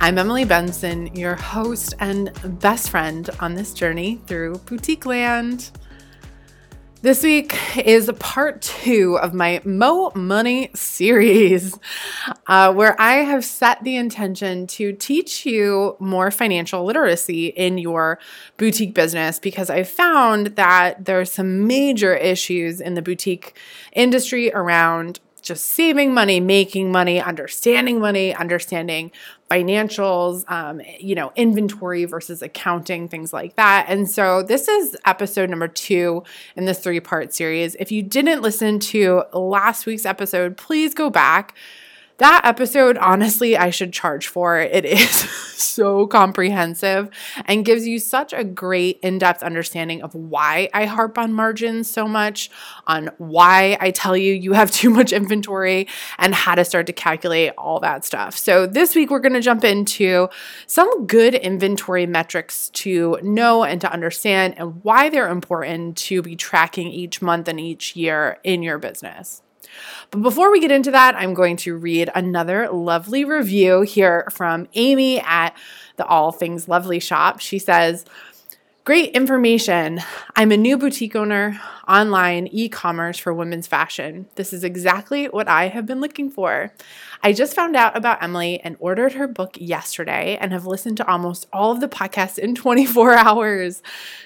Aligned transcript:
I'm 0.00 0.18
Emily 0.18 0.44
Benson, 0.44 1.14
your 1.14 1.34
host 1.34 1.94
and 1.98 2.30
best 2.60 2.90
friend 2.90 3.28
on 3.40 3.54
this 3.54 3.72
journey 3.72 4.20
through 4.26 4.58
boutique 4.66 5.06
land. 5.06 5.70
This 7.00 7.22
week 7.22 7.54
is 7.78 8.10
part 8.18 8.62
two 8.62 9.18
of 9.18 9.34
my 9.34 9.60
Mo 9.64 10.10
Money 10.14 10.70
series, 10.74 11.78
uh, 12.46 12.72
where 12.72 13.00
I 13.00 13.16
have 13.16 13.44
set 13.44 13.84
the 13.84 13.96
intention 13.96 14.66
to 14.68 14.92
teach 14.92 15.44
you 15.46 15.96
more 15.98 16.30
financial 16.30 16.84
literacy 16.84 17.48
in 17.48 17.78
your 17.78 18.18
boutique 18.56 18.94
business 18.94 19.38
because 19.38 19.70
I 19.70 19.82
found 19.82 20.56
that 20.56 21.04
there 21.04 21.20
are 21.20 21.26
some 21.26 21.66
major 21.66 22.14
issues 22.14 22.80
in 22.80 22.94
the 22.94 23.02
boutique 23.02 23.54
industry 23.92 24.52
around 24.52 25.20
just 25.44 25.66
saving 25.66 26.14
money, 26.14 26.40
making 26.40 26.90
money, 26.90 27.20
understanding 27.20 28.00
money, 28.00 28.34
understanding 28.34 29.12
financials, 29.50 30.48
um, 30.50 30.80
you 30.98 31.14
know, 31.14 31.32
inventory 31.36 32.04
versus 32.06 32.42
accounting, 32.42 33.08
things 33.08 33.32
like 33.32 33.56
that. 33.56 33.86
And 33.88 34.10
so 34.10 34.42
this 34.42 34.68
is 34.68 34.96
episode 35.04 35.50
number 35.50 35.68
two 35.68 36.24
in 36.56 36.64
this 36.64 36.80
three 36.80 37.00
part 37.00 37.32
series. 37.34 37.74
If 37.76 37.92
you 37.92 38.02
didn't 38.02 38.42
listen 38.42 38.78
to 38.80 39.24
last 39.32 39.86
week's 39.86 40.06
episode, 40.06 40.56
please 40.56 40.94
go 40.94 41.10
back 41.10 41.54
that 42.18 42.42
episode, 42.44 42.96
honestly, 42.98 43.56
I 43.56 43.70
should 43.70 43.92
charge 43.92 44.28
for. 44.28 44.60
It 44.60 44.84
is 44.84 45.10
so 45.56 46.06
comprehensive 46.06 47.10
and 47.46 47.64
gives 47.64 47.88
you 47.88 47.98
such 47.98 48.32
a 48.32 48.44
great 48.44 49.00
in 49.02 49.18
depth 49.18 49.42
understanding 49.42 50.02
of 50.02 50.14
why 50.14 50.68
I 50.72 50.84
harp 50.84 51.18
on 51.18 51.32
margins 51.32 51.90
so 51.90 52.06
much, 52.06 52.50
on 52.86 53.10
why 53.18 53.76
I 53.80 53.90
tell 53.90 54.16
you 54.16 54.32
you 54.32 54.52
have 54.52 54.70
too 54.72 54.90
much 54.90 55.12
inventory, 55.12 55.88
and 56.18 56.34
how 56.34 56.54
to 56.54 56.64
start 56.64 56.86
to 56.86 56.92
calculate 56.92 57.52
all 57.58 57.80
that 57.80 58.04
stuff. 58.04 58.36
So, 58.36 58.66
this 58.66 58.94
week, 58.94 59.10
we're 59.10 59.20
going 59.20 59.34
to 59.34 59.40
jump 59.40 59.64
into 59.64 60.28
some 60.66 61.06
good 61.06 61.34
inventory 61.34 62.06
metrics 62.06 62.70
to 62.70 63.18
know 63.22 63.64
and 63.64 63.80
to 63.80 63.92
understand 63.92 64.54
and 64.56 64.82
why 64.84 65.08
they're 65.08 65.28
important 65.28 65.96
to 65.96 66.22
be 66.22 66.36
tracking 66.36 66.88
each 66.88 67.20
month 67.20 67.48
and 67.48 67.58
each 67.58 67.96
year 67.96 68.38
in 68.44 68.62
your 68.62 68.78
business. 68.78 69.43
But 70.10 70.22
before 70.22 70.50
we 70.50 70.60
get 70.60 70.70
into 70.70 70.90
that, 70.90 71.14
I'm 71.16 71.34
going 71.34 71.56
to 71.58 71.76
read 71.76 72.10
another 72.14 72.68
lovely 72.70 73.24
review 73.24 73.82
here 73.82 74.28
from 74.32 74.68
Amy 74.74 75.20
at 75.20 75.56
the 75.96 76.06
All 76.06 76.32
Things 76.32 76.68
Lovely 76.68 77.00
shop. 77.00 77.40
She 77.40 77.58
says, 77.58 78.04
Great 78.84 79.12
information. 79.12 80.02
I'm 80.36 80.52
a 80.52 80.58
new 80.58 80.76
boutique 80.76 81.16
owner, 81.16 81.58
online 81.88 82.46
e 82.48 82.68
commerce 82.68 83.18
for 83.18 83.32
women's 83.32 83.66
fashion. 83.66 84.26
This 84.34 84.52
is 84.52 84.62
exactly 84.62 85.24
what 85.24 85.48
I 85.48 85.68
have 85.68 85.86
been 85.86 86.02
looking 86.02 86.28
for. 86.28 86.70
I 87.22 87.32
just 87.32 87.54
found 87.54 87.76
out 87.76 87.96
about 87.96 88.22
Emily 88.22 88.60
and 88.60 88.76
ordered 88.80 89.14
her 89.14 89.26
book 89.26 89.56
yesterday 89.58 90.36
and 90.38 90.52
have 90.52 90.66
listened 90.66 90.98
to 90.98 91.08
almost 91.10 91.46
all 91.50 91.72
of 91.72 91.80
the 91.80 91.88
podcasts 91.88 92.38
in 92.38 92.54
24 92.54 93.14
hours. 93.14 93.82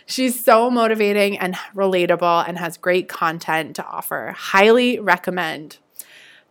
She's 0.06 0.44
so 0.44 0.72
motivating 0.72 1.38
and 1.38 1.54
relatable 1.72 2.48
and 2.48 2.58
has 2.58 2.76
great 2.76 3.08
content 3.08 3.76
to 3.76 3.86
offer. 3.86 4.34
Highly 4.36 4.98
recommend. 4.98 5.78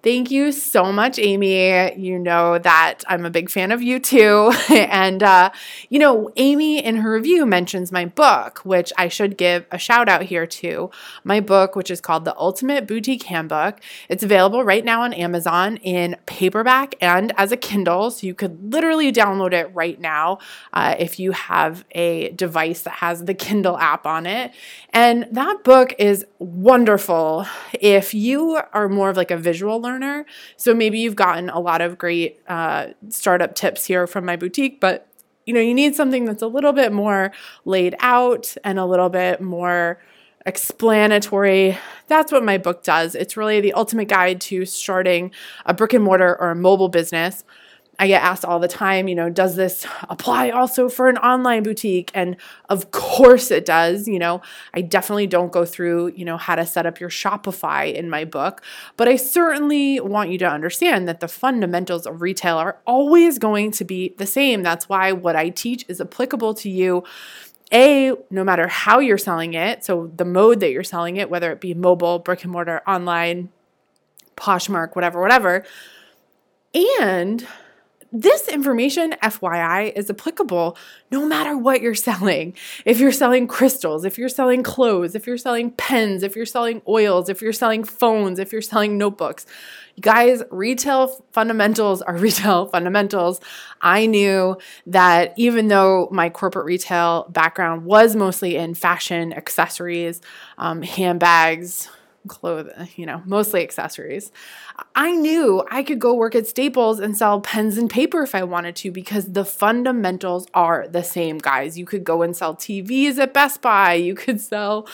Thank 0.03 0.29
you 0.29 0.51
so 0.51 0.93
much, 0.93 1.17
Amy. 1.17 1.91
You 1.99 2.19
know 2.19 2.59
that 2.59 2.99
I'm 3.07 3.25
a 3.25 3.31
big 3.31 3.49
fan 3.49 3.71
of 3.71 3.81
you 3.81 3.99
too. 3.99 4.53
and, 4.69 5.23
uh, 5.23 5.49
you 5.89 5.97
know, 5.97 6.29
Amy 6.35 6.77
in 6.85 6.97
her 6.97 7.11
review 7.11 7.47
mentions 7.47 7.91
my 7.91 8.05
book, 8.05 8.59
which 8.59 8.93
I 8.95 9.07
should 9.07 9.37
give 9.37 9.65
a 9.71 9.79
shout 9.79 10.07
out 10.07 10.21
here 10.21 10.45
to. 10.45 10.91
My 11.23 11.39
book, 11.39 11.75
which 11.75 11.89
is 11.89 11.99
called 11.99 12.25
The 12.25 12.37
Ultimate 12.37 12.87
Boutique 12.87 13.23
Handbook. 13.23 13.79
It's 14.07 14.21
available 14.21 14.63
right 14.63 14.85
now 14.85 15.01
on 15.01 15.13
Amazon 15.13 15.77
in 15.77 16.15
paperback 16.27 16.93
and 17.01 17.33
as 17.35 17.51
a 17.51 17.57
Kindle. 17.57 18.11
So 18.11 18.27
you 18.27 18.35
could 18.35 18.71
literally 18.71 19.11
download 19.11 19.51
it 19.51 19.71
right 19.73 19.99
now 19.99 20.37
uh, 20.73 20.95
if 20.99 21.19
you 21.19 21.31
have 21.31 21.83
a 21.91 22.29
device 22.29 22.83
that 22.83 22.97
has 22.97 23.25
the 23.25 23.33
Kindle 23.33 23.79
app 23.79 24.05
on 24.05 24.27
it. 24.27 24.51
And 24.93 25.27
that 25.31 25.63
book 25.63 25.95
is 25.97 26.23
wonderful 26.37 27.47
if 27.73 28.13
you 28.13 28.61
are 28.73 28.87
more 28.87 29.09
of 29.09 29.17
like 29.17 29.31
a 29.31 29.37
visual 29.37 29.81
learner. 29.87 30.25
So 30.57 30.73
maybe 30.73 30.99
you've 30.99 31.15
gotten 31.15 31.49
a 31.49 31.59
lot 31.59 31.81
of 31.81 31.97
great 31.97 32.41
uh, 32.47 32.87
startup 33.09 33.55
tips 33.55 33.85
here 33.85 34.05
from 34.05 34.25
my 34.25 34.35
boutique, 34.35 34.81
but 34.81 35.07
you 35.45 35.53
know, 35.53 35.61
you 35.61 35.73
need 35.73 35.95
something 35.95 36.25
that's 36.25 36.41
a 36.41 36.47
little 36.47 36.73
bit 36.73 36.91
more 36.91 37.31
laid 37.63 37.95
out 37.99 38.53
and 38.65 38.77
a 38.77 38.85
little 38.85 39.07
bit 39.07 39.39
more 39.39 39.97
explanatory. 40.45 41.77
That's 42.07 42.33
what 42.33 42.43
my 42.43 42.57
book 42.57 42.83
does. 42.83 43.15
It's 43.15 43.37
really 43.37 43.61
the 43.61 43.71
ultimate 43.73 44.09
guide 44.09 44.41
to 44.41 44.65
starting 44.65 45.31
a 45.65 45.73
brick 45.73 45.93
and 45.93 46.03
mortar 46.03 46.37
or 46.39 46.51
a 46.51 46.55
mobile 46.55 46.89
business. 46.89 47.45
I 47.99 48.07
get 48.07 48.21
asked 48.21 48.45
all 48.45 48.59
the 48.59 48.67
time, 48.67 49.07
you 49.07 49.15
know, 49.15 49.29
does 49.29 49.55
this 49.55 49.87
apply 50.07 50.51
also 50.51 50.87
for 50.87 51.09
an 51.09 51.17
online 51.17 51.63
boutique? 51.63 52.11
And 52.13 52.37
of 52.69 52.91
course 52.91 53.49
it 53.49 53.65
does. 53.65 54.07
You 54.07 54.19
know, 54.19 54.41
I 54.73 54.81
definitely 54.81 55.25
don't 55.25 55.51
go 55.51 55.65
through, 55.65 56.13
you 56.15 56.23
know, 56.23 56.37
how 56.37 56.55
to 56.55 56.65
set 56.65 56.85
up 56.85 56.99
your 56.99 57.09
Shopify 57.09 57.91
in 57.91 58.07
my 58.09 58.23
book, 58.23 58.61
but 58.97 59.07
I 59.07 59.15
certainly 59.15 59.99
want 59.99 60.29
you 60.29 60.37
to 60.39 60.47
understand 60.47 61.07
that 61.07 61.21
the 61.21 61.27
fundamentals 61.27 62.05
of 62.05 62.21
retail 62.21 62.57
are 62.57 62.77
always 62.85 63.39
going 63.39 63.71
to 63.71 63.83
be 63.83 64.13
the 64.17 64.27
same. 64.27 64.61
That's 64.61 64.87
why 64.87 65.11
what 65.11 65.35
I 65.35 65.49
teach 65.49 65.83
is 65.87 65.99
applicable 65.99 66.53
to 66.55 66.69
you. 66.69 67.03
A, 67.73 68.13
no 68.29 68.45
matter 68.45 68.67
how 68.67 68.99
you're 68.99 69.17
selling 69.17 69.53
it, 69.53 69.83
so 69.83 70.09
the 70.15 70.23
mode 70.23 70.61
that 70.61 70.71
you're 70.71 70.83
selling 70.83 71.17
it, 71.17 71.29
whether 71.29 71.51
it 71.51 71.59
be 71.59 71.73
mobile, 71.73 72.19
brick 72.19 72.43
and 72.43 72.51
mortar, 72.51 72.81
online, 72.87 73.49
Poshmark, 74.37 74.95
whatever, 74.95 75.19
whatever. 75.19 75.65
And 77.01 77.45
this 78.11 78.47
information, 78.47 79.15
FYI, 79.21 79.91
is 79.95 80.09
applicable 80.09 80.77
no 81.11 81.25
matter 81.25 81.57
what 81.57 81.81
you're 81.81 81.95
selling. 81.95 82.53
If 82.85 82.99
you're 82.99 83.11
selling 83.11 83.47
crystals, 83.47 84.05
if 84.05 84.17
you're 84.17 84.29
selling 84.29 84.63
clothes, 84.63 85.15
if 85.15 85.27
you're 85.27 85.37
selling 85.37 85.71
pens, 85.71 86.23
if 86.23 86.35
you're 86.35 86.45
selling 86.45 86.81
oils, 86.87 87.29
if 87.29 87.41
you're 87.41 87.53
selling 87.53 87.83
phones, 87.83 88.39
if 88.39 88.51
you're 88.51 88.61
selling 88.61 88.97
notebooks. 88.97 89.45
You 89.95 90.01
guys, 90.01 90.43
retail 90.51 91.25
fundamentals 91.31 92.01
are 92.01 92.15
retail 92.17 92.67
fundamentals. 92.67 93.41
I 93.81 94.05
knew 94.05 94.57
that 94.85 95.33
even 95.37 95.67
though 95.67 96.07
my 96.11 96.29
corporate 96.29 96.65
retail 96.65 97.25
background 97.29 97.85
was 97.85 98.15
mostly 98.15 98.55
in 98.55 98.73
fashion, 98.73 99.33
accessories, 99.33 100.21
um, 100.57 100.81
handbags, 100.81 101.89
clothing, 102.27 102.87
you 102.95 103.05
know, 103.05 103.21
mostly 103.25 103.61
accessories. 103.61 104.31
I 104.95 105.11
knew 105.11 105.63
I 105.71 105.83
could 105.83 105.99
go 105.99 106.13
work 106.13 106.35
at 106.35 106.47
Staples 106.47 106.99
and 106.99 107.17
sell 107.17 107.41
pens 107.41 107.77
and 107.77 107.89
paper 107.89 108.21
if 108.23 108.35
I 108.35 108.43
wanted 108.43 108.75
to 108.77 108.91
because 108.91 109.33
the 109.33 109.45
fundamentals 109.45 110.47
are 110.53 110.87
the 110.87 111.03
same, 111.03 111.37
guys. 111.37 111.77
You 111.77 111.85
could 111.85 112.03
go 112.03 112.21
and 112.21 112.35
sell 112.35 112.55
TVs 112.55 113.17
at 113.17 113.33
Best 113.33 113.61
Buy, 113.61 113.93
you 113.93 114.15
could 114.15 114.39
sell 114.39 114.87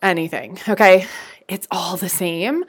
anything, 0.00 0.58
okay? 0.68 1.06
It's 1.48 1.68
all 1.70 1.96
the 1.96 2.08
same. 2.08 2.64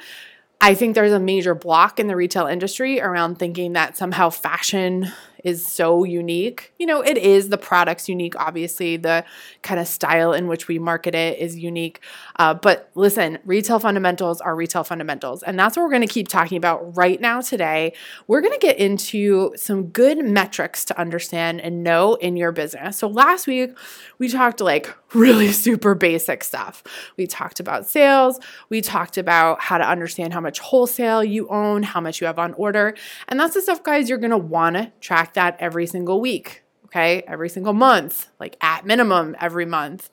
I 0.61 0.75
think 0.75 0.95
there's 0.95 1.11
a 1.11 1.19
major 1.19 1.55
block 1.55 1.99
in 1.99 2.07
the 2.07 2.15
retail 2.15 2.47
industry 2.47 3.01
around 3.01 3.37
thinking 3.37 3.73
that 3.73 3.97
somehow 3.97 4.29
fashion 4.29 5.11
is 5.43 5.65
so 5.65 6.03
unique. 6.03 6.73
You 6.79 6.85
know, 6.85 7.01
it 7.01 7.17
is 7.17 7.49
the 7.49 7.57
product's 7.57 8.07
unique, 8.07 8.35
obviously, 8.37 8.97
the 8.97 9.25
kind 9.61 9.79
of 9.79 9.87
style 9.87 10.33
in 10.33 10.47
which 10.47 10.67
we 10.67 10.79
market 10.79 11.13
it 11.13 11.37
is 11.39 11.57
unique. 11.57 11.99
Uh, 12.37 12.53
but 12.53 12.89
listen, 12.95 13.39
retail 13.45 13.79
fundamentals 13.79 14.41
are 14.41 14.55
retail 14.55 14.83
fundamentals. 14.83 15.43
And 15.43 15.59
that's 15.59 15.75
what 15.75 15.83
we're 15.83 15.89
going 15.89 16.07
to 16.07 16.13
keep 16.13 16.27
talking 16.27 16.57
about 16.57 16.95
right 16.95 17.19
now 17.19 17.41
today. 17.41 17.93
We're 18.27 18.41
going 18.41 18.53
to 18.53 18.59
get 18.59 18.77
into 18.77 19.53
some 19.55 19.87
good 19.87 20.23
metrics 20.23 20.85
to 20.85 20.99
understand 20.99 21.61
and 21.61 21.83
know 21.83 22.15
in 22.15 22.37
your 22.37 22.51
business. 22.51 22.97
So 22.97 23.07
last 23.07 23.47
week, 23.47 23.77
we 24.19 24.29
talked 24.29 24.61
like 24.61 24.93
really 25.13 25.51
super 25.51 25.95
basic 25.95 26.43
stuff. 26.43 26.83
We 27.17 27.27
talked 27.27 27.59
about 27.59 27.89
sales, 27.89 28.39
we 28.69 28.81
talked 28.81 29.17
about 29.17 29.61
how 29.61 29.77
to 29.77 29.87
understand 29.87 30.33
how 30.33 30.41
much 30.41 30.59
wholesale 30.59 31.23
you 31.23 31.47
own, 31.49 31.83
how 31.83 32.01
much 32.01 32.21
you 32.21 32.27
have 32.27 32.39
on 32.39 32.53
order. 32.53 32.95
And 33.27 33.39
that's 33.39 33.53
the 33.53 33.61
stuff, 33.61 33.83
guys, 33.83 34.09
you're 34.09 34.17
going 34.17 34.31
to 34.31 34.37
want 34.37 34.75
to 34.75 34.91
track 35.01 35.32
that 35.33 35.57
every 35.59 35.87
single 35.87 36.19
week 36.19 36.63
okay, 36.93 37.23
every 37.27 37.49
single 37.49 37.73
month, 37.73 38.29
like 38.39 38.55
at 38.61 38.85
minimum 38.85 39.35
every 39.41 39.65
month. 39.65 40.11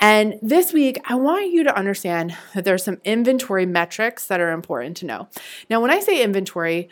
And 0.00 0.40
this 0.42 0.72
week, 0.72 1.00
I 1.04 1.14
want 1.14 1.52
you 1.52 1.62
to 1.62 1.76
understand 1.76 2.36
that 2.52 2.64
there's 2.64 2.82
some 2.82 3.00
inventory 3.04 3.64
metrics 3.64 4.26
that 4.26 4.40
are 4.40 4.50
important 4.50 4.96
to 4.98 5.06
know. 5.06 5.28
Now, 5.70 5.80
when 5.80 5.92
I 5.92 6.00
say 6.00 6.24
inventory, 6.24 6.88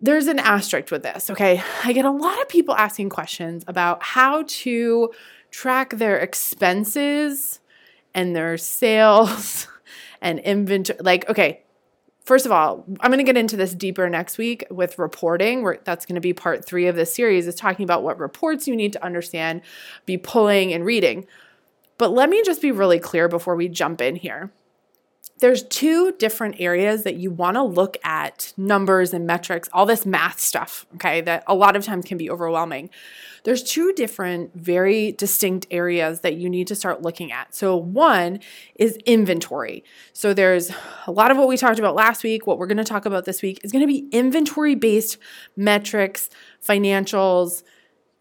there's 0.00 0.28
an 0.28 0.38
asterisk 0.38 0.92
with 0.92 1.02
this, 1.02 1.28
okay? 1.28 1.60
I 1.82 1.92
get 1.92 2.04
a 2.04 2.10
lot 2.10 2.40
of 2.40 2.48
people 2.48 2.74
asking 2.76 3.10
questions 3.10 3.64
about 3.66 4.00
how 4.02 4.44
to 4.46 5.10
track 5.50 5.96
their 5.96 6.16
expenses 6.16 7.58
and 8.14 8.36
their 8.36 8.56
sales 8.58 9.66
and 10.22 10.38
inventory. 10.38 11.00
Like, 11.02 11.28
okay, 11.28 11.64
first 12.24 12.46
of 12.46 12.52
all, 12.52 12.84
I'm 13.00 13.10
going 13.10 13.18
to 13.18 13.24
get 13.24 13.36
into 13.36 13.56
this 13.56 13.74
deeper 13.74 14.08
next 14.08 14.38
week 14.38 14.64
with 14.70 14.98
reporting. 14.98 15.62
Where 15.62 15.78
that's 15.84 16.06
going 16.06 16.14
to 16.14 16.20
be 16.20 16.32
part 16.32 16.64
three 16.64 16.86
of 16.86 16.96
this 16.96 17.14
series, 17.14 17.46
is 17.46 17.54
talking 17.54 17.84
about 17.84 18.02
what 18.02 18.18
reports 18.18 18.66
you 18.66 18.76
need 18.76 18.92
to 18.94 19.04
understand, 19.04 19.62
be 20.06 20.16
pulling 20.16 20.72
and 20.72 20.84
reading. 20.84 21.26
But 21.98 22.12
let 22.12 22.30
me 22.30 22.42
just 22.42 22.62
be 22.62 22.72
really 22.72 22.98
clear 22.98 23.28
before 23.28 23.56
we 23.56 23.68
jump 23.68 24.00
in 24.00 24.16
here 24.16 24.50
there's 25.40 25.62
two 25.64 26.12
different 26.12 26.56
areas 26.60 27.02
that 27.04 27.16
you 27.16 27.30
want 27.30 27.56
to 27.56 27.62
look 27.62 27.96
at 28.04 28.52
numbers 28.56 29.12
and 29.14 29.26
metrics, 29.26 29.68
all 29.72 29.86
this 29.86 30.04
math 30.04 30.38
stuff, 30.38 30.86
okay, 30.94 31.20
that 31.22 31.44
a 31.46 31.54
lot 31.54 31.76
of 31.76 31.84
times 31.84 32.04
can 32.04 32.18
be 32.18 32.30
overwhelming. 32.30 32.90
There's 33.44 33.62
two 33.62 33.92
different, 33.94 34.54
very 34.54 35.12
distinct 35.12 35.66
areas 35.70 36.20
that 36.20 36.34
you 36.34 36.50
need 36.50 36.66
to 36.68 36.74
start 36.74 37.00
looking 37.00 37.32
at. 37.32 37.54
So, 37.54 37.74
one 37.74 38.40
is 38.74 38.96
inventory. 39.06 39.82
So, 40.12 40.34
there's 40.34 40.70
a 41.06 41.10
lot 41.10 41.30
of 41.30 41.38
what 41.38 41.48
we 41.48 41.56
talked 41.56 41.78
about 41.78 41.94
last 41.94 42.22
week. 42.22 42.46
What 42.46 42.58
we're 42.58 42.66
going 42.66 42.76
to 42.76 42.84
talk 42.84 43.06
about 43.06 43.24
this 43.24 43.40
week 43.40 43.60
is 43.64 43.72
going 43.72 43.82
to 43.82 43.86
be 43.86 44.08
inventory 44.12 44.74
based 44.74 45.16
metrics, 45.56 46.28
financials. 46.62 47.62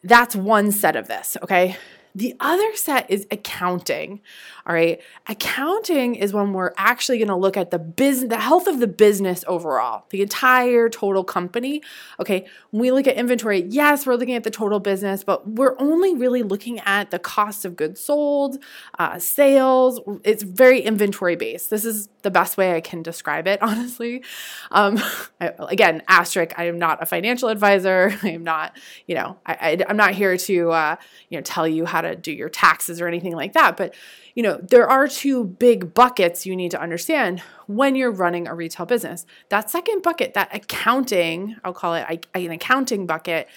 That's 0.03 0.35
one 0.35 0.71
set 0.71 0.95
of 0.95 1.09
this, 1.09 1.35
okay? 1.43 1.75
The 2.15 2.35
other 2.39 2.75
set 2.75 3.09
is 3.09 3.27
accounting. 3.31 4.21
All 4.69 4.75
right. 4.75 5.01
Accounting 5.27 6.13
is 6.13 6.31
when 6.31 6.53
we're 6.53 6.73
actually 6.77 7.17
going 7.17 7.29
to 7.29 7.35
look 7.35 7.57
at 7.57 7.71
the 7.71 7.79
business, 7.79 8.29
the 8.29 8.37
health 8.37 8.67
of 8.67 8.79
the 8.79 8.85
business 8.85 9.43
overall, 9.47 10.05
the 10.11 10.21
entire 10.21 10.89
total 10.89 11.23
company. 11.23 11.81
Okay. 12.19 12.45
When 12.69 12.81
we 12.81 12.91
look 12.91 13.07
at 13.07 13.15
inventory, 13.15 13.63
yes, 13.67 14.05
we're 14.05 14.13
looking 14.13 14.35
at 14.35 14.43
the 14.43 14.51
total 14.51 14.79
business, 14.79 15.23
but 15.23 15.49
we're 15.49 15.75
only 15.79 16.13
really 16.13 16.43
looking 16.43 16.79
at 16.81 17.09
the 17.09 17.17
cost 17.17 17.65
of 17.65 17.75
goods 17.75 17.99
sold, 17.99 18.63
uh, 18.99 19.17
sales. 19.17 20.01
It's 20.23 20.43
very 20.43 20.81
inventory 20.81 21.35
based. 21.35 21.71
This 21.71 21.83
is 21.83 22.07
the 22.21 22.29
best 22.29 22.55
way 22.55 22.75
I 22.75 22.81
can 22.81 23.01
describe 23.01 23.47
it, 23.47 23.59
honestly. 23.63 24.23
Um, 24.69 25.01
I, 25.41 25.53
again, 25.57 26.03
asterisk, 26.07 26.53
I 26.59 26.65
am 26.65 26.77
not 26.77 27.01
a 27.01 27.07
financial 27.07 27.49
advisor. 27.49 28.15
I 28.23 28.29
am 28.29 28.43
not, 28.43 28.77
you 29.07 29.15
know, 29.15 29.37
I, 29.47 29.53
I, 29.53 29.89
am 29.89 29.97
not 29.97 30.13
here 30.13 30.37
to, 30.37 30.71
uh, 30.71 30.95
you 31.29 31.39
know, 31.39 31.41
tell 31.41 31.67
you 31.67 31.85
how 31.85 32.01
to 32.01 32.15
do 32.15 32.31
your 32.31 32.49
taxes 32.49 33.01
or 33.01 33.07
anything 33.07 33.35
like 33.35 33.53
that. 33.53 33.75
But, 33.75 33.95
you 34.35 34.43
know, 34.43 34.58
there 34.61 34.87
are 34.87 35.07
two 35.07 35.43
big 35.43 35.93
buckets 35.93 36.45
you 36.45 36.55
need 36.55 36.71
to 36.71 36.81
understand 36.81 37.41
when 37.67 37.95
you're 37.95 38.11
running 38.11 38.47
a 38.47 38.55
retail 38.55 38.85
business. 38.85 39.25
That 39.49 39.69
second 39.69 40.01
bucket, 40.01 40.33
that 40.33 40.53
accounting, 40.53 41.55
I'll 41.63 41.73
call 41.73 41.95
it 41.95 42.27
an 42.33 42.51
accounting 42.51 43.05
bucket, 43.05 43.47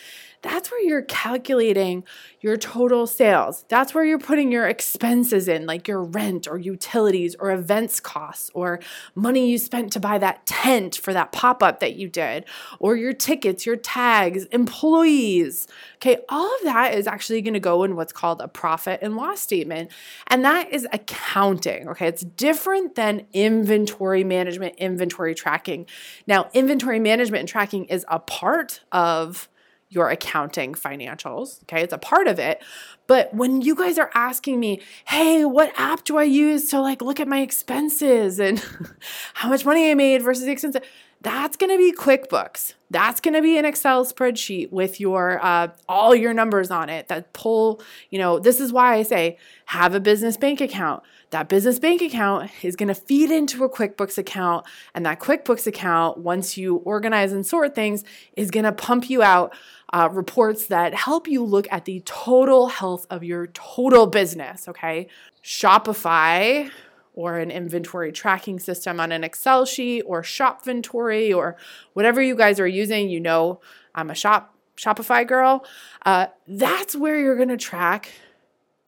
that's 0.43 0.71
where 0.71 0.83
you're 0.83 1.03
calculating 1.03 2.05
your 2.41 2.56
total 2.56 3.06
sales. 3.06 3.65
That's 3.69 3.94
where 3.94 4.05
you're 4.05 4.19
putting 4.19 4.50
your 4.50 4.67
expenses 4.67 5.47
in, 5.47 5.65
like 5.67 5.87
your 5.87 6.03
rent 6.03 6.49
or 6.49 6.59
utilities 6.59 7.37
or 7.37 7.53
events 7.53 8.00
costs 8.00 8.50
or 8.53 8.81
money 9.15 9.49
you 9.49 9.59
spent 9.59 9.93
to 9.93 10.00
buy 10.00 10.19
that 10.19 10.44
tent 10.44 10.97
for 10.97 11.12
that 11.12 11.31
pop 11.31 11.62
up 11.62 11.79
that 11.81 11.94
you 11.94 12.09
did, 12.09 12.44
or 12.81 12.97
your 12.97 13.12
tickets, 13.12 13.65
your 13.65 13.77
tags, 13.77 14.44
employees. 14.47 15.69
Okay, 15.97 16.19
all 16.29 16.53
of 16.56 16.62
that 16.65 16.94
is 16.94 17.06
actually 17.06 17.41
going 17.43 17.55
to 17.55 17.61
go 17.61 17.85
in 17.85 17.94
what's 17.94 18.12
called 18.12 18.41
a 18.41 18.49
profit 18.49 18.99
and 19.03 19.17
loss 19.17 19.41
statement. 19.41 19.93
And 20.27 20.44
that 20.44 20.73
is 20.73 20.87
accounting. 20.93 21.89
Okay, 21.91 22.09
it's 22.09 22.23
different 22.23 22.97
than 22.97 23.27
inventory 23.33 24.25
management, 24.25 24.75
inventory 24.77 25.35
tracking. 25.35 25.87
Now, 26.27 26.50
inventory 26.53 26.99
management 26.99 27.41
and 27.41 27.49
tracking 27.49 27.85
is 27.85 28.05
a 28.09 28.19
part 28.19 28.81
of 28.91 29.49
your 29.93 30.09
accounting 30.09 30.73
financials. 30.73 31.62
Okay, 31.65 31.83
it's 31.83 31.93
a 31.93 31.99
part 31.99 32.27
of 32.27 32.39
it. 32.39 32.62
But 33.06 33.35
when 33.35 33.61
you 33.61 33.75
guys 33.75 33.99
are 33.99 34.11
asking 34.15 34.59
me, 34.59 34.81
hey, 35.06 35.44
what 35.44 35.71
app 35.77 36.05
do 36.05 36.17
I 36.17 36.23
use 36.23 36.71
to 36.71 36.81
like 36.81 37.03
look 37.03 37.21
at 37.21 37.29
my 37.29 37.41
expenses 37.41 38.41
and 38.41 38.65
how 39.35 39.50
much 39.50 39.67
money 39.67 39.91
I 39.91 39.94
made 39.94 40.23
versus 40.23 40.47
the 40.47 40.53
expenses? 40.53 40.81
That's 41.22 41.56
going 41.56 41.70
to 41.70 41.78
be 41.78 41.92
QuickBooks. 41.92 42.74
That's 42.90 43.20
going 43.20 43.34
to 43.34 43.42
be 43.42 43.56
an 43.56 43.64
Excel 43.64 44.04
spreadsheet 44.04 44.72
with 44.72 44.98
your 44.98 45.38
uh, 45.42 45.69
all 45.88 46.16
your 46.16 46.34
numbers 46.34 46.70
on 46.72 46.88
it 46.88 47.06
that 47.08 47.32
pull. 47.32 47.80
You 48.10 48.19
know, 48.19 48.40
this 48.40 48.58
is 48.58 48.72
why 48.72 48.94
I 48.94 49.02
say 49.04 49.38
have 49.66 49.94
a 49.94 50.00
business 50.00 50.36
bank 50.36 50.60
account. 50.60 51.04
That 51.30 51.48
business 51.48 51.78
bank 51.78 52.02
account 52.02 52.50
is 52.62 52.74
going 52.74 52.88
to 52.88 52.94
feed 52.94 53.30
into 53.30 53.62
a 53.62 53.70
QuickBooks 53.70 54.19
account, 54.19 54.66
and 54.94 55.06
that 55.06 55.20
QuickBooks 55.20 55.66
account, 55.66 56.19
once 56.19 56.56
you 56.56 56.76
organize 56.76 57.32
and 57.32 57.46
sort 57.46 57.76
things, 57.76 58.02
is 58.36 58.50
going 58.50 58.64
to 58.64 58.72
pump 58.72 59.08
you 59.08 59.22
out 59.22 59.54
uh, 59.92 60.08
reports 60.10 60.66
that 60.66 60.92
help 60.92 61.28
you 61.28 61.44
look 61.44 61.69
at 61.70 61.84
the 61.84 62.02
total 62.04 62.66
health 62.66 63.06
of 63.10 63.22
your 63.22 63.46
total 63.48 64.08
business. 64.08 64.66
Okay. 64.66 65.06
Shopify 65.44 66.69
or 67.14 67.38
an 67.38 67.50
inventory 67.50 68.12
tracking 68.12 68.59
system 68.59 68.99
on 68.99 69.12
an 69.12 69.25
Excel 69.25 69.64
sheet 69.64 70.03
or 70.03 70.23
Shopventory 70.23 71.35
or 71.35 71.56
whatever 71.93 72.23
you 72.23 72.35
guys 72.35 72.59
are 72.59 72.67
using, 72.67 73.11
you 73.11 73.20
know, 73.20 73.61
I'm 73.94 74.11
a 74.11 74.14
shop 74.14 74.56
Shopify 74.76 75.26
girl. 75.26 75.64
Uh, 76.05 76.26
that's 76.47 76.97
where 76.97 77.19
you're 77.19 77.37
going 77.37 77.49
to 77.49 77.56
track 77.56 78.11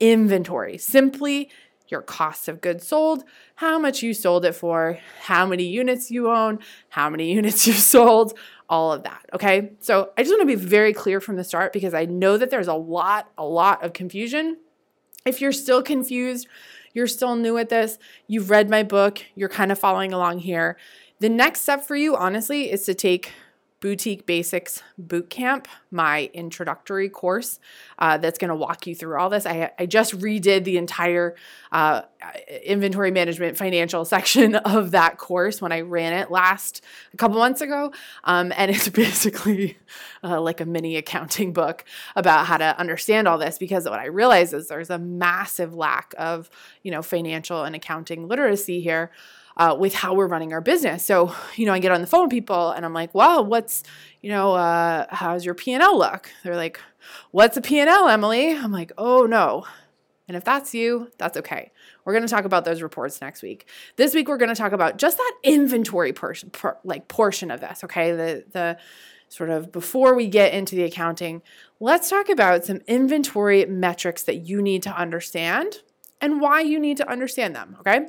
inventory. 0.00 0.78
Simply 0.78 1.50
your 1.88 2.02
cost 2.02 2.48
of 2.48 2.60
goods 2.60 2.86
sold, 2.86 3.24
how 3.56 3.78
much 3.78 4.02
you 4.02 4.14
sold 4.14 4.44
it 4.44 4.54
for, 4.54 4.98
how 5.22 5.46
many 5.46 5.64
units 5.64 6.10
you 6.10 6.30
own, 6.30 6.58
how 6.88 7.10
many 7.10 7.32
units 7.34 7.66
you 7.66 7.72
sold, 7.72 8.36
all 8.68 8.92
of 8.92 9.02
that. 9.02 9.24
Okay. 9.32 9.72
So 9.80 10.10
I 10.16 10.22
just 10.22 10.32
want 10.32 10.42
to 10.42 10.46
be 10.46 10.54
very 10.54 10.92
clear 10.92 11.20
from 11.20 11.36
the 11.36 11.44
start 11.44 11.72
because 11.72 11.94
I 11.94 12.06
know 12.06 12.38
that 12.38 12.50
there's 12.50 12.68
a 12.68 12.74
lot, 12.74 13.30
a 13.36 13.44
lot 13.44 13.84
of 13.84 13.92
confusion. 13.92 14.56
If 15.26 15.40
you're 15.40 15.52
still 15.52 15.82
confused, 15.82 16.48
you're 16.94 17.06
still 17.06 17.36
new 17.36 17.58
at 17.58 17.68
this, 17.68 17.98
you've 18.26 18.48
read 18.48 18.70
my 18.70 18.82
book, 18.82 19.22
you're 19.34 19.50
kind 19.50 19.70
of 19.70 19.78
following 19.78 20.12
along 20.12 20.38
here. 20.38 20.78
The 21.20 21.28
next 21.28 21.60
step 21.60 21.84
for 21.84 21.96
you, 21.96 22.16
honestly, 22.16 22.72
is 22.72 22.84
to 22.84 22.94
take 22.94 23.32
Boutique 23.84 24.24
Basics 24.24 24.82
Bootcamp, 24.98 25.66
my 25.90 26.30
introductory 26.32 27.10
course 27.10 27.60
uh, 27.98 28.16
that's 28.16 28.38
going 28.38 28.48
to 28.48 28.54
walk 28.54 28.86
you 28.86 28.94
through 28.94 29.20
all 29.20 29.28
this. 29.28 29.44
I, 29.44 29.72
I 29.78 29.84
just 29.84 30.18
redid 30.18 30.64
the 30.64 30.78
entire 30.78 31.36
uh, 31.70 32.00
inventory 32.64 33.10
management 33.10 33.58
financial 33.58 34.04
section 34.06 34.54
of 34.54 34.92
that 34.92 35.18
course 35.18 35.60
when 35.60 35.70
I 35.70 35.82
ran 35.82 36.14
it 36.14 36.30
last 36.30 36.82
a 37.12 37.18
couple 37.18 37.36
months 37.36 37.60
ago. 37.60 37.92
Um, 38.24 38.54
and 38.56 38.70
it's 38.70 38.88
basically 39.04 39.76
uh, 40.22 40.40
like 40.40 40.62
a 40.62 40.64
mini 40.64 40.96
accounting 40.96 41.52
book 41.52 41.84
about 42.16 42.46
how 42.46 42.56
to 42.56 42.78
understand 42.78 43.28
all 43.28 43.36
this 43.36 43.58
because 43.58 43.84
what 43.84 43.98
I 43.98 44.06
realize 44.06 44.54
is 44.54 44.68
there's 44.68 44.88
a 44.88 44.98
massive 44.98 45.74
lack 45.74 46.14
of, 46.16 46.48
you 46.82 46.90
know, 46.90 47.02
financial 47.02 47.64
and 47.64 47.76
accounting 47.76 48.28
literacy 48.28 48.80
here 48.80 49.10
uh, 49.56 49.76
with 49.78 49.94
how 49.94 50.14
we're 50.14 50.26
running 50.26 50.52
our 50.52 50.60
business. 50.60 51.04
So, 51.04 51.34
you 51.56 51.66
know, 51.66 51.72
I 51.72 51.78
get 51.78 51.92
on 51.92 52.00
the 52.00 52.06
phone 52.06 52.22
with 52.22 52.30
people 52.30 52.70
and 52.70 52.84
I'm 52.84 52.92
like, 52.92 53.14
well, 53.14 53.44
what's, 53.44 53.82
you 54.20 54.30
know, 54.30 54.54
uh, 54.54 55.06
how's 55.10 55.44
your 55.44 55.54
P&L 55.54 55.98
look? 55.98 56.30
They're 56.42 56.56
like, 56.56 56.80
what's 57.30 57.56
a 57.56 57.60
P&L, 57.60 58.08
Emily? 58.08 58.54
I'm 58.54 58.72
like, 58.72 58.92
oh 58.98 59.26
no. 59.26 59.64
And 60.26 60.36
if 60.36 60.44
that's 60.44 60.74
you, 60.74 61.10
that's 61.18 61.36
okay. 61.36 61.70
We're 62.04 62.14
going 62.14 62.26
to 62.26 62.30
talk 62.30 62.44
about 62.44 62.64
those 62.64 62.82
reports 62.82 63.20
next 63.20 63.42
week. 63.42 63.68
This 63.96 64.14
week 64.14 64.28
we're 64.28 64.38
going 64.38 64.48
to 64.48 64.54
talk 64.54 64.72
about 64.72 64.96
just 64.96 65.18
that 65.18 65.34
inventory 65.42 66.12
portion, 66.12 66.50
per, 66.50 66.76
like 66.82 67.08
portion 67.08 67.50
of 67.50 67.60
this. 67.60 67.84
Okay, 67.84 68.12
the 68.12 68.44
the 68.50 68.78
sort 69.28 69.50
of 69.50 69.70
before 69.70 70.14
we 70.14 70.28
get 70.28 70.54
into 70.54 70.76
the 70.76 70.84
accounting, 70.84 71.42
let's 71.78 72.08
talk 72.08 72.30
about 72.30 72.64
some 72.64 72.80
inventory 72.86 73.66
metrics 73.66 74.22
that 74.22 74.36
you 74.36 74.62
need 74.62 74.82
to 74.84 74.96
understand 74.96 75.80
and 76.20 76.40
why 76.40 76.60
you 76.60 76.78
need 76.78 76.96
to 76.96 77.08
understand 77.08 77.54
them. 77.54 77.76
Okay, 77.80 78.06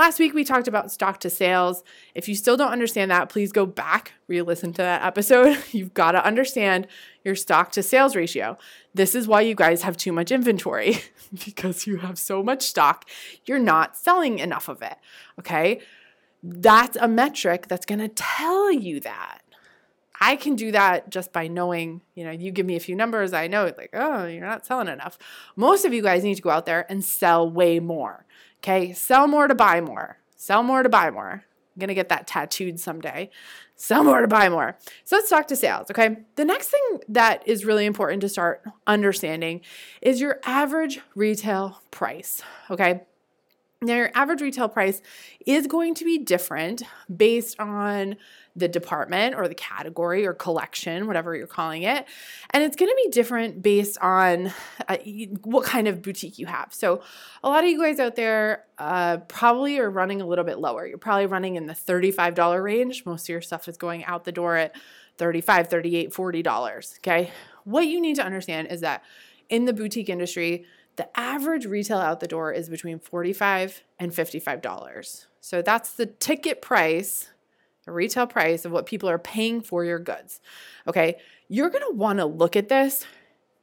Last 0.00 0.18
week 0.18 0.32
we 0.32 0.44
talked 0.44 0.66
about 0.66 0.90
stock 0.90 1.20
to 1.20 1.28
sales. 1.28 1.84
If 2.14 2.26
you 2.26 2.34
still 2.34 2.56
don't 2.56 2.72
understand 2.72 3.10
that, 3.10 3.28
please 3.28 3.52
go 3.52 3.66
back, 3.66 4.14
re 4.28 4.40
listen 4.40 4.72
to 4.72 4.80
that 4.80 5.04
episode. 5.04 5.62
You've 5.72 5.92
got 5.92 6.12
to 6.12 6.24
understand 6.24 6.86
your 7.22 7.34
stock 7.34 7.70
to 7.72 7.82
sales 7.82 8.16
ratio. 8.16 8.56
This 8.94 9.14
is 9.14 9.28
why 9.28 9.42
you 9.42 9.54
guys 9.54 9.82
have 9.82 9.98
too 9.98 10.10
much 10.10 10.32
inventory 10.32 11.00
because 11.44 11.86
you 11.86 11.98
have 11.98 12.18
so 12.18 12.42
much 12.42 12.62
stock, 12.62 13.10
you're 13.44 13.58
not 13.58 13.94
selling 13.94 14.38
enough 14.38 14.70
of 14.70 14.80
it. 14.80 14.96
Okay. 15.38 15.82
That's 16.42 16.96
a 16.96 17.06
metric 17.06 17.68
that's 17.68 17.84
going 17.84 17.98
to 17.98 18.08
tell 18.08 18.72
you 18.72 19.00
that. 19.00 19.42
I 20.18 20.36
can 20.36 20.54
do 20.54 20.72
that 20.72 21.10
just 21.10 21.30
by 21.30 21.46
knowing, 21.48 22.00
you 22.14 22.24
know, 22.24 22.30
you 22.30 22.52
give 22.52 22.64
me 22.64 22.76
a 22.76 22.80
few 22.80 22.96
numbers, 22.96 23.34
I 23.34 23.48
know 23.48 23.66
it's 23.66 23.76
like, 23.76 23.90
oh, 23.92 24.24
you're 24.24 24.46
not 24.46 24.64
selling 24.64 24.88
enough. 24.88 25.18
Most 25.56 25.84
of 25.84 25.92
you 25.92 26.02
guys 26.02 26.24
need 26.24 26.36
to 26.36 26.42
go 26.42 26.50
out 26.50 26.64
there 26.64 26.86
and 26.90 27.04
sell 27.04 27.50
way 27.50 27.80
more. 27.80 28.24
Okay. 28.60 28.92
Sell 28.92 29.26
more 29.26 29.48
to 29.48 29.54
buy 29.54 29.80
more. 29.80 30.18
Sell 30.36 30.62
more 30.62 30.82
to 30.82 30.88
buy 30.88 31.10
more. 31.10 31.44
I'm 31.74 31.80
going 31.80 31.88
to 31.88 31.94
get 31.94 32.08
that 32.10 32.26
tattooed 32.26 32.78
someday. 32.80 33.30
Sell 33.76 34.04
more 34.04 34.20
to 34.20 34.28
buy 34.28 34.48
more. 34.48 34.76
So 35.04 35.16
let's 35.16 35.30
talk 35.30 35.48
to 35.48 35.56
sales. 35.56 35.90
Okay. 35.90 36.18
The 36.36 36.44
next 36.44 36.68
thing 36.68 37.00
that 37.08 37.46
is 37.46 37.64
really 37.64 37.86
important 37.86 38.20
to 38.20 38.28
start 38.28 38.62
understanding 38.86 39.62
is 40.02 40.20
your 40.20 40.40
average 40.44 41.00
retail 41.14 41.80
price. 41.90 42.42
Okay. 42.70 43.02
Now, 43.82 43.94
your 43.94 44.10
average 44.14 44.42
retail 44.42 44.68
price 44.68 45.00
is 45.46 45.66
going 45.66 45.94
to 45.94 46.04
be 46.04 46.18
different 46.18 46.82
based 47.14 47.58
on 47.58 48.16
the 48.54 48.68
department 48.68 49.34
or 49.34 49.48
the 49.48 49.54
category 49.54 50.26
or 50.26 50.34
collection, 50.34 51.06
whatever 51.06 51.34
you're 51.34 51.46
calling 51.46 51.84
it. 51.84 52.04
And 52.50 52.62
it's 52.62 52.76
going 52.76 52.90
to 52.90 53.00
be 53.04 53.10
different 53.10 53.62
based 53.62 53.96
on 54.02 54.52
uh, 54.86 54.98
what 55.44 55.64
kind 55.64 55.88
of 55.88 56.02
boutique 56.02 56.38
you 56.38 56.44
have. 56.44 56.74
So, 56.74 57.00
a 57.42 57.48
lot 57.48 57.64
of 57.64 57.70
you 57.70 57.80
guys 57.80 57.98
out 57.98 58.16
there 58.16 58.66
uh, 58.76 59.16
probably 59.28 59.78
are 59.78 59.88
running 59.88 60.20
a 60.20 60.26
little 60.26 60.44
bit 60.44 60.58
lower. 60.58 60.86
You're 60.86 60.98
probably 60.98 61.24
running 61.24 61.56
in 61.56 61.64
the 61.64 61.72
$35 61.72 62.62
range. 62.62 63.06
Most 63.06 63.24
of 63.24 63.28
your 63.30 63.40
stuff 63.40 63.66
is 63.66 63.78
going 63.78 64.04
out 64.04 64.24
the 64.24 64.32
door 64.32 64.56
at 64.56 64.76
$35, 65.18 65.70
$38, 65.70 66.12
$40. 66.12 66.98
Okay. 66.98 67.30
What 67.64 67.86
you 67.86 67.98
need 67.98 68.16
to 68.16 68.24
understand 68.24 68.68
is 68.68 68.82
that 68.82 69.02
in 69.48 69.64
the 69.64 69.72
boutique 69.72 70.10
industry, 70.10 70.66
the 71.00 71.08
average 71.18 71.64
retail 71.64 71.96
out 71.96 72.20
the 72.20 72.28
door 72.28 72.52
is 72.52 72.68
between 72.68 72.98
45 72.98 73.82
and 73.98 74.12
$55. 74.12 75.26
So 75.40 75.62
that's 75.62 75.94
the 75.94 76.04
ticket 76.04 76.60
price, 76.60 77.30
the 77.86 77.92
retail 77.92 78.26
price 78.26 78.66
of 78.66 78.72
what 78.72 78.84
people 78.84 79.08
are 79.08 79.18
paying 79.18 79.62
for 79.62 79.82
your 79.82 79.98
goods. 79.98 80.42
Okay. 80.86 81.16
You're 81.48 81.70
going 81.70 81.84
to 81.88 81.96
want 81.96 82.18
to 82.18 82.26
look 82.26 82.54
at 82.54 82.68
this 82.68 83.06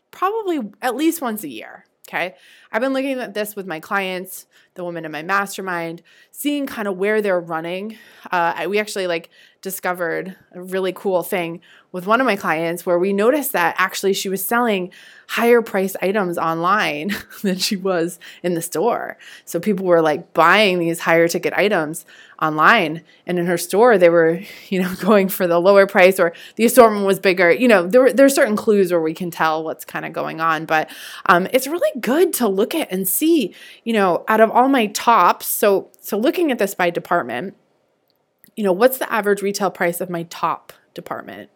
probably 0.10 0.62
at 0.82 0.96
least 0.96 1.22
once 1.22 1.44
a 1.44 1.48
year. 1.48 1.86
Okay. 2.10 2.34
I've 2.72 2.82
been 2.82 2.94
looking 2.94 3.20
at 3.20 3.36
this 3.36 3.56
with 3.56 3.68
my 3.68 3.80
clients, 3.80 4.48
the 4.78 4.86
women 4.86 5.04
in 5.04 5.12
my 5.12 5.24
mastermind, 5.24 6.02
seeing 6.32 6.66
kind 6.66 6.88
of 6.88 6.98
where 6.98 7.22
they're 7.22 7.40
running. 7.40 7.98
Uh, 8.32 8.66
we 8.70 8.80
actually 8.80 9.08
like 9.08 9.30
discovered 9.62 10.36
a 10.54 10.62
really 10.62 10.94
cool 10.94 11.24
thing 11.24 11.60
with 11.92 12.06
one 12.06 12.22
of 12.22 12.26
my 12.26 12.36
clients 12.36 12.86
where 12.86 13.00
we 13.00 13.12
noticed 13.12 13.54
that 13.54 13.76
actually 13.78 14.14
she 14.14 14.30
was 14.30 14.44
selling 14.44 14.92
higher 15.30 15.62
price 15.62 15.96
items 16.02 16.38
online 16.38 17.14
than 17.42 17.58
she 17.58 17.76
was 17.76 18.20
in 18.44 18.54
the 18.54 18.62
store. 18.62 19.18
So 19.46 19.60
people 19.60 19.86
were 19.86 20.02
like 20.02 20.34
buying 20.34 20.80
these 20.80 21.00
higher 21.00 21.28
ticket 21.28 21.54
items 21.54 22.06
online 22.40 23.04
and 23.26 23.40
in 23.40 23.48
her 23.48 23.58
store 23.58 23.98
they 23.98 24.10
were, 24.10 24.42
you 24.70 24.82
know, 24.82 24.94
going 25.02 25.28
for 25.28 25.48
the 25.48 25.60
lower 25.60 25.88
price 25.88 26.20
or 26.20 26.34
the 26.56 26.66
assortment 26.66 27.06
was 27.06 27.20
bigger. 27.20 27.52
You 27.52 27.68
know, 27.68 27.88
there 27.88 28.14
there 28.14 28.26
are 28.26 28.30
certain 28.30 28.56
clues 28.56 28.92
where 28.92 29.02
we 29.02 29.14
can 29.14 29.32
tell 29.32 29.64
what's 29.64 29.84
kind 29.84 30.06
of 30.06 30.14
going 30.14 30.40
on, 30.40 30.66
but 30.66 30.90
um, 31.26 31.48
it's 31.52 31.68
really 31.68 32.00
good 32.00 32.32
to 32.34 32.48
look 32.48 32.76
at 32.76 32.92
and 32.92 33.08
see, 33.08 33.56
you 33.84 33.94
know, 33.94 34.24
out 34.28 34.40
of 34.40 34.52
all 34.52 34.67
my 34.68 34.88
tops. 34.88 35.48
So 35.48 35.92
so 36.02 36.18
looking 36.18 36.52
at 36.52 36.60
this 36.60 36.76
by 36.76 36.90
department, 36.90 37.56
you 38.56 38.64
know, 38.64 38.74
what's 38.74 38.98
the 38.98 39.12
average 39.12 39.42
retail 39.42 39.70
price 39.70 40.02
of 40.02 40.10
my 40.10 40.24
top 40.24 40.74
department? 40.94 41.50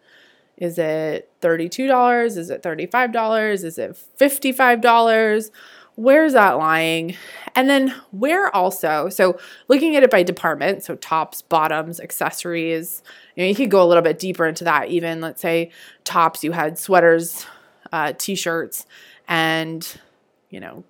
Is 0.56 0.78
it 0.78 1.30
$32? 1.40 2.36
Is 2.36 2.50
it 2.50 2.62
$35? 2.62 3.64
Is 3.64 3.78
it 3.78 3.98
$55? 4.18 5.50
Where's 5.94 6.32
that 6.32 6.52
lying? 6.52 7.16
And 7.54 7.68
then 7.68 7.94
where 8.12 8.54
also, 8.54 9.08
so 9.08 9.38
looking 9.68 9.96
at 9.96 10.02
it 10.02 10.10
by 10.10 10.22
department, 10.22 10.84
so 10.84 10.94
tops, 10.96 11.42
bottoms, 11.42 12.00
accessories, 12.00 13.02
you 13.34 13.42
know, 13.42 13.48
you 13.48 13.54
could 13.54 13.70
go 13.70 13.82
a 13.82 13.86
little 13.86 14.02
bit 14.02 14.18
deeper 14.18 14.46
into 14.46 14.64
that. 14.64 14.88
Even 14.88 15.20
let's 15.20 15.42
say 15.42 15.70
tops, 16.04 16.44
you 16.44 16.52
had 16.52 16.78
sweaters, 16.78 17.44
uh, 17.92 18.12
t-shirts, 18.16 18.86
and 19.28 20.00
you 20.48 20.60
know, 20.60 20.84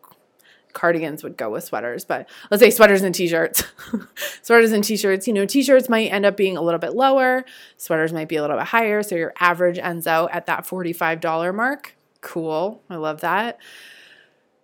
cardigans 0.72 1.22
would 1.22 1.36
go 1.36 1.50
with 1.50 1.64
sweaters, 1.64 2.04
but 2.04 2.28
let's 2.50 2.62
say 2.62 2.70
sweaters 2.70 3.02
and 3.02 3.14
t-shirts. 3.14 3.64
sweaters 4.42 4.72
and 4.72 4.84
t-shirts, 4.84 5.26
you 5.26 5.32
know, 5.32 5.46
t-shirts 5.46 5.88
might 5.88 6.06
end 6.06 6.26
up 6.26 6.36
being 6.36 6.56
a 6.56 6.62
little 6.62 6.80
bit 6.80 6.94
lower, 6.94 7.44
sweaters 7.76 8.12
might 8.12 8.28
be 8.28 8.36
a 8.36 8.40
little 8.40 8.56
bit 8.56 8.66
higher, 8.66 9.02
so 9.02 9.14
your 9.14 9.32
average 9.40 9.78
ends 9.78 10.06
out 10.06 10.30
at 10.32 10.46
that 10.46 10.64
$45 10.64 11.54
mark. 11.54 11.94
Cool. 12.20 12.82
I 12.88 12.96
love 12.96 13.20
that. 13.20 13.58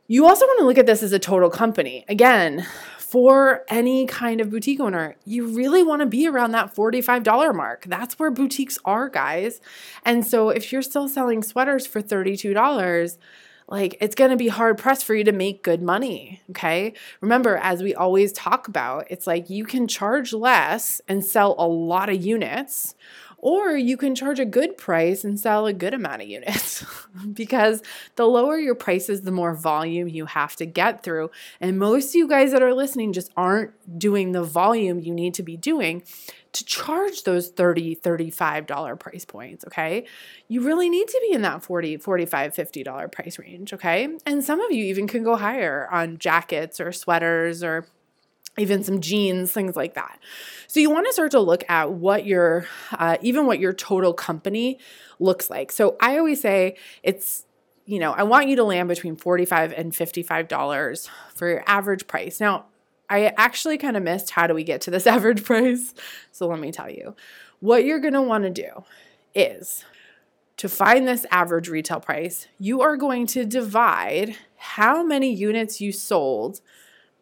You 0.07 0.27
also 0.27 0.47
want 0.47 0.61
to 0.61 0.65
look 0.65 0.79
at 0.79 0.87
this 0.87 1.03
as 1.03 1.13
a 1.13 1.19
total 1.19 1.51
company. 1.51 2.05
Again, 2.09 2.67
for 3.09 3.65
any 3.69 4.07
kind 4.07 4.41
of 4.41 4.51
boutique 4.51 4.81
owner, 4.81 5.17
you 5.25 5.49
really 5.49 5.83
want 5.83 6.01
to 6.01 6.07
be 6.07 6.27
around 6.27 6.53
that 6.53 6.75
$45 6.75 7.55
mark. 7.55 7.87
That's 7.87 8.19
where 8.19 8.31
boutiques 8.31 8.79
are, 8.85 9.09
guys. 9.09 9.61
And 10.05 10.27
so 10.27 10.51
if 10.51 10.73
you're 10.73 10.83
still 10.83 11.09
selling 11.09 11.43
sweaters 11.43 11.87
for 11.87 12.03
$32, 12.03 13.19
like 13.69 13.97
it's 14.01 14.15
going 14.15 14.31
to 14.31 14.37
be 14.37 14.49
hard 14.49 14.79
pressed 14.79 15.05
for 15.05 15.15
you 15.15 15.25
to 15.25 15.33
make 15.33 15.63
good 15.63 15.83
money. 15.83 16.41
Okay. 16.51 16.95
Remember, 17.21 17.57
as 17.59 17.83
we 17.83 17.95
always 17.95 18.33
talk 18.33 18.67
about, 18.67 19.07
it's 19.11 19.27
like 19.27 19.51
you 19.51 19.65
can 19.65 19.87
charge 19.87 20.33
less 20.33 21.01
and 21.07 21.25
sell 21.25 21.55
a 21.59 21.69
lot 21.69 22.09
of 22.09 22.25
units, 22.25 22.95
or 23.39 23.77
you 23.77 23.97
can 23.97 24.15
charge 24.15 24.41
a 24.41 24.45
good 24.45 24.77
price 24.77 25.25
and 25.25 25.39
sell 25.39 25.67
a 25.67 25.73
good 25.73 25.95
amount 25.95 26.23
of 26.23 26.29
units. 26.29 26.85
Because 27.33 27.83
the 28.17 28.27
lower 28.27 28.59
your 28.59 28.75
prices, 28.75 29.23
the 29.23 29.33
more 29.33 29.55
volume 29.55 30.09
you 30.09 30.27
have 30.27 30.55
to 30.57 30.67
get 30.67 31.03
through. 31.03 31.31
And 31.61 31.79
most 31.79 32.11
of 32.11 32.15
you 32.15 32.29
guys 32.29 32.53
that 32.53 32.63
are 32.63 32.75
listening 32.75 33.13
just 33.13 33.33
aren't 33.37 33.73
doing 33.99 34.33
the 34.33 34.45
volume 34.45 35.01
you 35.01 35.13
need 35.13 35.35
to 35.35 35.43
be 35.43 35.57
doing 35.57 36.03
to 36.53 36.65
charge 36.65 37.25
those 37.25 37.49
30 37.49 37.97
$35 37.97 39.01
price 39.01 39.25
points 39.25 39.65
okay? 39.67 40.05
You 40.49 40.61
really 40.63 40.89
need 40.89 41.09
to 41.09 41.21
be 41.29 41.35
in 41.35 41.43
that 41.43 41.63
40 41.63 41.97
45 41.97 42.55
$50 42.55 43.13
price 43.13 43.39
range 43.39 43.73
okay? 43.73 44.09
And 44.25 44.45
some 44.45 44.61
of 44.61 44.71
you 44.71 44.85
even 44.85 45.07
can 45.07 45.25
go 45.25 45.37
higher 45.37 45.89
on 45.91 46.19
jackets 46.19 46.81
or 46.81 46.93
sweaters 46.93 47.63
or 47.63 47.87
even 48.59 48.83
some 48.83 49.01
jeans 49.01 49.53
things 49.53 49.77
like 49.77 49.95
that 49.95 50.19
so 50.67 50.81
you 50.81 50.91
want 50.91 51.07
to 51.07 51.13
start 51.13 51.31
to 51.31 51.41
look 51.41 51.69
at 51.69 51.93
what 51.93 52.27
your 52.27 52.67
uh, 52.93 53.17
even 53.23 53.47
what 53.47 53.59
your 53.59 53.73
total 53.73 54.13
company 54.13 54.79
looks 55.19 55.51
like 55.51 55.73
so 55.73 55.97
i 56.01 56.19
always 56.19 56.41
say 56.41 56.77
it's 57.03 57.45
you 57.87 57.99
know 57.99 58.13
i 58.13 58.23
want 58.23 58.49
you 58.49 58.57
to 58.57 58.65
land 58.65 58.89
between 58.89 59.17
45 59.17 59.73
and 59.73 59.95
55 59.95 60.49
dollars 60.49 61.09
for 61.35 61.49
your 61.49 61.65
average 61.67 62.07
price 62.07 62.41
now 62.41 62.67
I 63.11 63.33
actually 63.37 63.79
kind 63.79 63.97
of 63.97 64.03
missed 64.03 64.31
how 64.31 64.47
do 64.47 64.55
we 64.55 64.65
get 64.65 64.81
to 64.83 64.91
this 64.91 65.07
average 65.17 65.45
price. 65.45 65.95
So 66.31 66.47
let 66.47 66.61
me 66.61 66.73
tell 66.73 66.91
you. 66.91 67.17
What 67.61 67.85
you're 67.85 68.01
going 68.01 68.15
to 68.15 68.23
want 68.23 68.45
to 68.45 68.51
do 68.51 68.85
is 69.35 69.85
to 70.59 70.69
find 70.69 71.07
this 71.07 71.25
average 71.31 71.69
retail 71.69 72.01
price, 72.01 72.49
you 72.59 72.81
are 72.83 72.97
going 72.97 73.27
to 73.29 73.45
divide 73.45 74.37
how 74.57 75.03
many 75.03 75.33
units 75.33 75.81
you 75.81 75.93
sold 75.93 76.61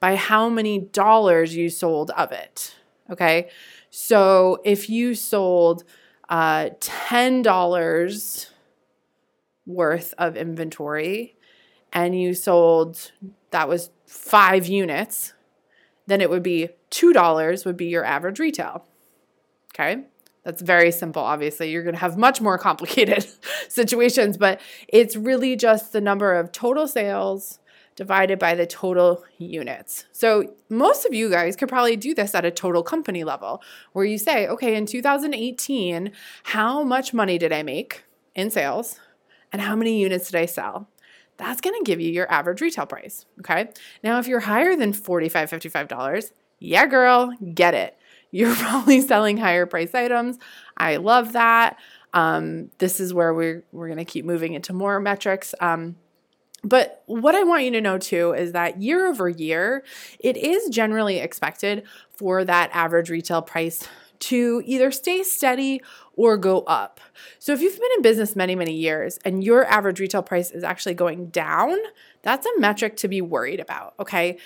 by 0.01 0.17
how 0.17 0.49
many 0.49 0.79
dollars 0.79 1.57
you 1.57 1.69
sold 1.69 2.11
of 2.13 2.33
it. 2.33 2.75
Okay. 3.11 3.49
So 3.91 4.61
if 4.65 4.91
you 4.91 5.15
sold 5.15 5.85
uh, 6.29 6.71
$10 6.81 8.51
worth 9.67 10.15
of 10.19 10.37
inventory 10.37 11.37
and 11.93 12.21
you 12.21 12.35
sold, 12.35 13.13
that 13.51 13.69
was 13.69 13.91
five 14.07 14.67
units, 14.67 15.33
then 16.07 16.21
it 16.21 16.31
would 16.31 16.43
be 16.43 16.69
$2 16.91 17.65
would 17.65 17.77
be 17.77 17.87
your 17.87 18.05
average 18.05 18.39
retail. 18.39 18.85
Okay? 19.75 20.05
That's 20.45 20.63
very 20.63 20.93
simple. 20.93 21.23
Obviously, 21.23 21.71
you're 21.71 21.83
going 21.83 21.97
to 21.97 22.01
have 22.01 22.17
much 22.17 22.41
more 22.41 22.57
complicated 22.57 23.27
situations, 23.69 24.37
but 24.37 24.61
it's 24.89 25.17
really 25.17 25.57
just 25.57 25.93
the 25.93 26.01
number 26.01 26.35
of 26.35 26.53
total 26.53 26.87
sales 26.87 27.59
divided 27.97 28.39
by 28.39 28.55
the 28.55 28.67
total 28.67 29.25
units. 29.39 30.05
So, 30.13 30.55
most 30.69 31.05
of 31.07 31.15
you 31.15 31.31
guys 31.31 31.57
could 31.57 31.69
probably 31.69 31.97
do 31.97 32.15
this 32.15 32.35
at 32.35 32.45
a 32.45 32.51
total 32.51 32.83
company 32.83 33.25
level 33.25 33.63
where 33.93 34.05
you 34.05 34.19
say, 34.19 34.47
okay, 34.47 34.77
in 34.77 34.87
2018, 34.87 36.13
how 36.45 36.83
much 36.83 37.13
money 37.13 37.39
did 37.39 37.53
I 37.53 37.63
make 37.63 38.05
in 38.35 38.51
sales 38.51 39.01
and 39.51 39.63
how 39.63 39.75
many 39.75 40.01
units 40.01 40.31
did 40.31 40.41
I 40.41 40.47
sell? 40.47 40.89
that's 41.39 41.61
to 41.61 41.83
give 41.85 42.01
you 42.01 42.11
your 42.11 42.31
average 42.31 42.61
retail 42.61 42.87
price. 42.87 43.27
Okay. 43.41 43.69
Now, 44.03 44.19
if 44.19 44.27
you're 44.27 44.41
higher 44.41 44.77
than 44.77 44.93
$45, 44.93 45.31
$55, 45.31 46.33
yeah, 46.59 46.87
girl, 46.87 47.33
get 47.55 47.75
it. 47.75 47.99
You're 48.31 48.55
probably 48.57 49.01
selling 49.01 49.37
higher 49.37 49.67
price 49.67 49.95
items. 49.95 50.39
I 50.77 50.97
love 50.97 51.33
that. 51.33 51.79
Um, 52.15 52.71
this 52.79 53.01
is 53.01 53.13
where 53.13 53.35
we're, 53.35 53.65
we're 53.73 53.89
to 53.99 54.05
keep 54.05 54.25
moving 54.25 54.55
into 54.55 54.73
more 54.73 54.99
metrics. 55.01 55.55
Um, 55.61 55.97
But 56.63 57.03
what 57.07 57.35
I 57.35 57.45
want 57.45 57.65
you 57.65 57.71
to 57.73 57.81
know 57.81 57.99
too 57.99 58.33
is 58.33 58.53
that 58.53 58.83
year 58.83 59.07
over 59.07 59.29
year, 59.29 59.85
it 60.19 60.37
is 60.37 60.69
generally 60.69 61.19
expected 61.19 61.85
for 62.11 62.45
that 62.45 62.71
average 62.73 63.11
retail 63.11 63.43
price 63.43 63.87
to 64.19 64.63
either 64.65 64.91
stay 64.91 65.23
steady 65.23 65.83
or 66.15 66.37
go 66.37 66.61
up. 66.63 67.01
So 67.39 67.53
if 67.53 67.61
you've 67.61 67.79
been 67.79 67.91
in 67.97 68.03
business 68.03 68.35
many, 68.35 68.55
many 68.55 68.75
years 68.75 69.19
and 69.25 69.45
your 69.45 69.65
average 69.67 70.01
retail 70.01 70.23
price 70.23 70.51
is 70.51 70.65
actually 70.65 70.95
going 70.95 71.27
down, 71.27 71.77
that's 72.23 72.47
a 72.47 72.59
metric 72.59 72.97
to 72.99 73.09
be 73.09 73.21
worried 73.21 73.61
about, 73.61 73.95
okay? 74.01 74.39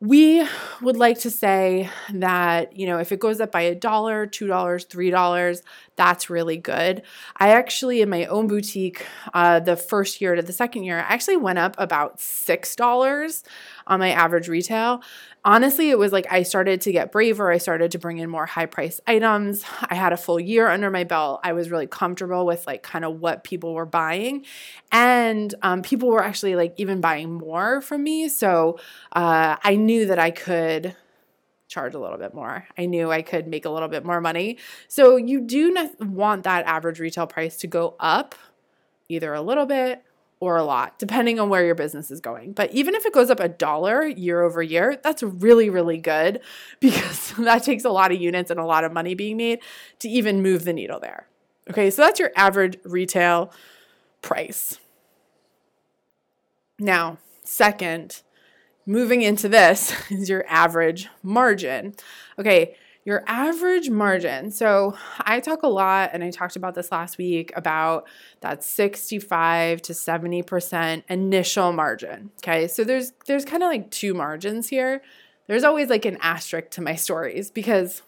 we 0.00 0.42
would 0.80 0.96
like 0.96 1.18
to 1.18 1.30
say 1.30 1.90
that 2.14 2.74
you 2.76 2.86
know 2.86 2.98
if 2.98 3.12
it 3.12 3.20
goes 3.20 3.38
up 3.38 3.52
by 3.52 3.60
a 3.60 3.74
dollar 3.74 4.26
two 4.26 4.46
dollars 4.46 4.84
three 4.84 5.10
dollars 5.10 5.62
that's 6.00 6.30
really 6.30 6.56
good 6.56 7.02
i 7.36 7.50
actually 7.50 8.00
in 8.00 8.08
my 8.08 8.24
own 8.24 8.46
boutique 8.46 9.04
uh, 9.34 9.60
the 9.60 9.76
first 9.76 10.18
year 10.22 10.34
to 10.34 10.40
the 10.40 10.52
second 10.52 10.82
year 10.82 10.96
i 10.96 11.02
actually 11.02 11.36
went 11.36 11.58
up 11.58 11.74
about 11.76 12.18
six 12.18 12.74
dollars 12.74 13.44
on 13.86 14.00
my 14.00 14.10
average 14.10 14.48
retail 14.48 15.02
honestly, 15.44 15.90
it 15.90 15.98
was 15.98 16.12
like 16.12 16.26
I 16.30 16.42
started 16.42 16.80
to 16.82 16.92
get 16.92 17.12
braver. 17.12 17.50
I 17.50 17.58
started 17.58 17.92
to 17.92 17.98
bring 17.98 18.18
in 18.18 18.28
more 18.28 18.46
high 18.46 18.66
price 18.66 19.00
items. 19.06 19.64
I 19.82 19.94
had 19.94 20.12
a 20.12 20.16
full 20.16 20.40
year 20.40 20.68
under 20.68 20.90
my 20.90 21.04
belt. 21.04 21.40
I 21.42 21.52
was 21.52 21.70
really 21.70 21.86
comfortable 21.86 22.46
with 22.46 22.66
like 22.66 22.82
kind 22.82 23.04
of 23.04 23.20
what 23.20 23.44
people 23.44 23.74
were 23.74 23.86
buying. 23.86 24.44
And 24.92 25.54
um, 25.62 25.82
people 25.82 26.08
were 26.08 26.22
actually 26.22 26.56
like 26.56 26.74
even 26.76 27.00
buying 27.00 27.32
more 27.32 27.80
from 27.80 28.02
me. 28.02 28.28
So 28.28 28.78
uh, 29.12 29.56
I 29.62 29.76
knew 29.76 30.06
that 30.06 30.18
I 30.18 30.30
could 30.30 30.96
charge 31.70 31.94
a 31.94 31.98
little 31.98 32.18
bit 32.18 32.34
more. 32.34 32.66
I 32.76 32.86
knew 32.86 33.10
I 33.10 33.22
could 33.22 33.46
make 33.46 33.64
a 33.64 33.70
little 33.70 33.88
bit 33.88 34.04
more 34.04 34.20
money. 34.20 34.58
So 34.88 35.16
you 35.16 35.40
do 35.40 35.70
not 35.70 35.98
want 36.04 36.42
that 36.44 36.66
average 36.66 37.00
retail 37.00 37.26
price 37.26 37.56
to 37.58 37.66
go 37.66 37.94
up 37.98 38.34
either 39.08 39.32
a 39.32 39.40
little 39.40 39.66
bit 39.66 40.04
or 40.40 40.56
a 40.56 40.64
lot, 40.64 40.98
depending 40.98 41.38
on 41.38 41.48
where 41.48 41.64
your 41.64 41.74
business 41.74 42.10
is 42.10 42.20
going. 42.20 42.52
But 42.52 42.72
even 42.72 42.94
if 42.94 43.06
it 43.06 43.12
goes 43.12 43.30
up 43.30 43.40
a 43.40 43.48
dollar 43.48 44.04
year 44.04 44.42
over 44.42 44.62
year, 44.62 44.98
that's 45.02 45.22
really, 45.22 45.70
really 45.70 45.98
good 45.98 46.40
because 46.80 47.32
that 47.38 47.62
takes 47.62 47.84
a 47.84 47.90
lot 47.90 48.10
of 48.10 48.20
units 48.20 48.50
and 48.50 48.58
a 48.58 48.64
lot 48.64 48.84
of 48.84 48.92
money 48.92 49.14
being 49.14 49.36
made 49.36 49.60
to 50.00 50.08
even 50.08 50.42
move 50.42 50.64
the 50.64 50.72
needle 50.72 50.98
there. 50.98 51.26
Okay, 51.68 51.90
so 51.90 52.02
that's 52.02 52.18
your 52.18 52.32
average 52.34 52.78
retail 52.84 53.52
price. 54.22 54.80
Now, 56.78 57.18
second, 57.44 58.22
moving 58.90 59.22
into 59.22 59.48
this 59.48 59.94
is 60.10 60.28
your 60.28 60.44
average 60.48 61.08
margin. 61.22 61.94
Okay, 62.38 62.76
your 63.04 63.22
average 63.26 63.88
margin. 63.88 64.50
So 64.50 64.96
I 65.20 65.40
talk 65.40 65.62
a 65.62 65.68
lot, 65.68 66.10
and 66.12 66.22
I 66.22 66.30
talked 66.30 66.56
about 66.56 66.74
this 66.74 66.92
last 66.92 67.16
week 67.16 67.52
about 67.56 68.06
that 68.40 68.62
65 68.62 69.80
to 69.82 69.92
70% 69.92 71.04
initial 71.08 71.72
margin. 71.72 72.30
Okay. 72.42 72.68
So 72.68 72.84
there's 72.84 73.12
there's 73.26 73.44
kind 73.44 73.62
of 73.62 73.68
like 73.68 73.90
two 73.90 74.12
margins 74.12 74.68
here. 74.68 75.02
There's 75.46 75.64
always 75.64 75.88
like 75.88 76.04
an 76.04 76.18
asterisk 76.20 76.70
to 76.70 76.82
my 76.82 76.94
stories 76.94 77.50
because 77.50 78.02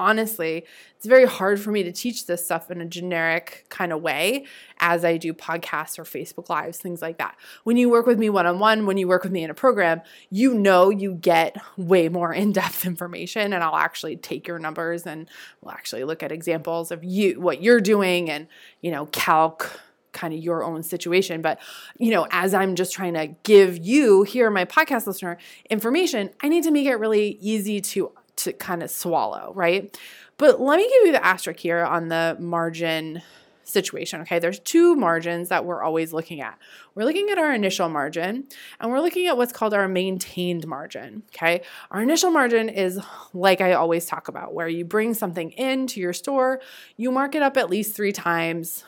honestly, 0.00 0.64
it's 0.96 1.06
very 1.06 1.26
hard 1.26 1.60
for 1.60 1.70
me 1.70 1.82
to 1.82 1.92
teach 1.92 2.26
this 2.26 2.44
stuff 2.44 2.70
in 2.70 2.80
a 2.80 2.86
generic 2.86 3.66
kind 3.68 3.92
of 3.92 4.00
way 4.00 4.46
as 4.78 5.04
I 5.04 5.18
do 5.18 5.34
podcasts 5.34 5.98
or 5.98 6.04
Facebook 6.04 6.48
Lives, 6.48 6.78
things 6.78 7.02
like 7.02 7.18
that. 7.18 7.36
When 7.64 7.76
you 7.76 7.90
work 7.90 8.06
with 8.06 8.18
me 8.18 8.30
one 8.30 8.46
on 8.46 8.58
one, 8.58 8.86
when 8.86 8.96
you 8.96 9.06
work 9.06 9.22
with 9.22 9.32
me 9.32 9.44
in 9.44 9.50
a 9.50 9.54
program, 9.54 10.00
you 10.30 10.54
know 10.54 10.88
you 10.88 11.12
get 11.14 11.56
way 11.76 12.08
more 12.08 12.32
in 12.32 12.52
depth 12.52 12.86
information, 12.86 13.52
and 13.52 13.62
I'll 13.62 13.76
actually 13.76 14.16
take 14.16 14.48
your 14.48 14.58
numbers 14.58 15.06
and 15.06 15.28
we'll 15.60 15.72
actually 15.72 16.04
look 16.04 16.22
at 16.22 16.32
examples 16.32 16.90
of 16.90 17.04
you, 17.04 17.38
what 17.38 17.62
you're 17.62 17.80
doing, 17.80 18.30
and, 18.30 18.48
you 18.80 18.90
know, 18.90 19.06
calc 19.06 19.80
kind 20.12 20.34
of 20.34 20.40
your 20.40 20.64
own 20.64 20.82
situation. 20.82 21.42
But, 21.42 21.60
you 21.98 22.10
know, 22.10 22.26
as 22.30 22.54
I'm 22.54 22.74
just 22.74 22.92
trying 22.92 23.14
to 23.14 23.28
give 23.42 23.78
you 23.78 24.22
here, 24.22 24.50
my 24.50 24.64
podcast 24.64 25.06
listener, 25.06 25.38
information, 25.68 26.30
I 26.40 26.48
need 26.48 26.64
to 26.64 26.70
make 26.70 26.86
it 26.86 26.96
really 26.96 27.38
easy 27.40 27.80
to 27.80 28.12
to 28.44 28.52
kind 28.52 28.82
of 28.82 28.90
swallow, 28.90 29.52
right? 29.54 29.96
But 30.36 30.60
let 30.60 30.78
me 30.78 30.84
give 30.84 31.06
you 31.06 31.12
the 31.12 31.24
asterisk 31.24 31.60
here 31.60 31.84
on 31.84 32.08
the 32.08 32.36
margin 32.40 33.22
situation. 33.70 34.20
Okay, 34.22 34.38
there's 34.38 34.58
two 34.58 34.96
margins 34.96 35.48
that 35.48 35.64
we're 35.64 35.82
always 35.82 36.12
looking 36.12 36.40
at. 36.40 36.58
We're 36.94 37.04
looking 37.04 37.30
at 37.30 37.38
our 37.38 37.52
initial 37.52 37.88
margin 37.88 38.46
and 38.80 38.90
we're 38.90 39.00
looking 39.00 39.26
at 39.26 39.36
what's 39.36 39.52
called 39.52 39.74
our 39.74 39.88
maintained 39.88 40.66
margin. 40.66 41.22
Okay, 41.28 41.62
our 41.90 42.02
initial 42.02 42.30
margin 42.30 42.68
is 42.68 43.00
like 43.32 43.60
I 43.60 43.74
always 43.74 44.06
talk 44.06 44.28
about, 44.28 44.54
where 44.54 44.68
you 44.68 44.84
bring 44.84 45.14
something 45.14 45.52
into 45.52 46.00
your 46.00 46.12
store, 46.12 46.60
you 46.96 47.10
mark 47.10 47.34
it 47.34 47.42
up 47.42 47.56
at 47.56 47.70
least 47.70 47.94
three 47.94 48.12
times 48.12 48.84